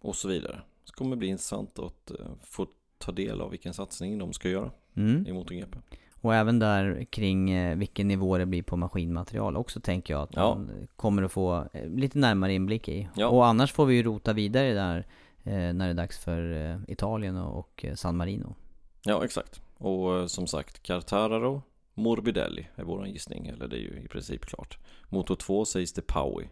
[0.02, 0.62] och så vidare.
[0.84, 2.68] Så kommer det bli intressant att eh, få
[2.98, 5.28] ta del av vilken satsning de ska göra Mm.
[5.28, 5.78] i MotoGP.
[6.22, 10.30] Och även där kring eh, vilken nivå det blir på maskinmaterial också tänker jag att
[10.36, 10.56] Ja.
[10.56, 13.10] man kommer att få eh, lite närmare inblick i.
[13.16, 13.28] Ja.
[13.28, 15.08] Och annars får vi ju rota vidare där
[15.44, 18.56] när det är dags för Italien och, San Marino.
[19.04, 19.62] Ja, exakt.
[19.78, 21.62] Och eh, som sagt, Cartararo,
[21.94, 24.78] Morbidelli är våran gissning, eller det är ju i princip klart.
[25.10, 26.48] Motor 2 sägs det Paui.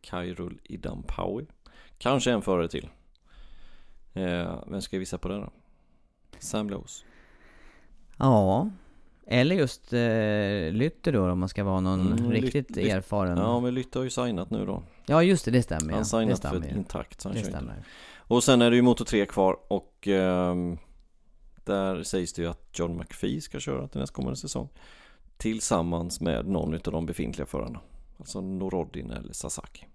[0.00, 1.46] Kairul Idam Paui.
[1.98, 2.88] Kanske en förare till.
[4.14, 5.50] Eh, vem ska jag visa på det då?
[6.38, 7.04] Sam Lowes.
[8.16, 8.70] Ja,
[9.26, 13.38] eller just eh, Lytter då om man ska vara någon Mm, riktigt Lyt- erfaren.
[13.38, 14.82] Ja, men Lytte har ju signat nu då.
[15.06, 15.96] Ja just det, det stämmer Han ja.
[15.96, 16.66] har Det signat för stämmer.
[16.66, 17.58] ett intakt, så han Det kör inte.
[17.58, 17.82] stämmer.
[18.16, 20.78] Och sen är det ju Motor 3 kvar och ehm,
[21.68, 24.68] där sägs det ju att John McPhee ska köra till nästkommande säsong.
[25.36, 27.80] Tillsammans med någon utav de befintliga förarna.
[28.18, 29.86] Alltså Norodin eller Sasaki.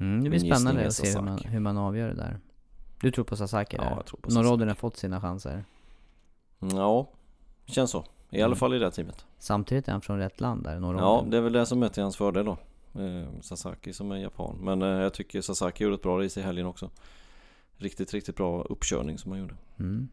[0.00, 2.38] Mm, det blir Min spännande att se hur man, hur man avgör det där.
[3.00, 3.90] Du tror på Sasaki Ja, där?
[3.90, 4.64] jag tror på Sasaki.
[4.64, 5.64] har fått sina chanser.
[6.58, 7.08] Ja,
[7.66, 8.04] känns så.
[8.30, 8.56] I alla Mm.
[8.56, 9.24] fall i det här teamet.
[9.38, 11.04] Samtidigt är han från rätt land där, Norrodden.
[11.06, 12.58] Ja, det är väl det som är till hans fördel då.
[13.02, 14.56] Eh, Sasaki som är japan.
[14.60, 16.90] Men eh, jag tycker Sasaki gjorde ett bra race i helgen också.
[17.76, 19.54] Riktigt, riktigt bra uppkörning som han gjorde.
[19.78, 20.08] Mm.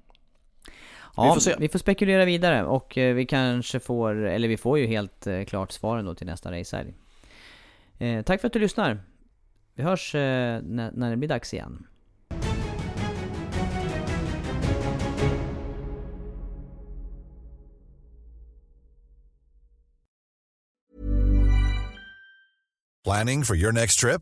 [1.16, 1.56] Ja, får se.
[1.60, 5.44] vi får spekulera vidare och eh, vi kanske får, eller vi får ju helt eh,
[5.44, 6.94] klart svaren då till nästa racehelg.
[7.98, 9.00] Eh, tack för att du lyssnar.
[9.76, 11.88] Vi hörs eh, när, när det blir dags igen.
[23.04, 24.22] Planning for your next trip?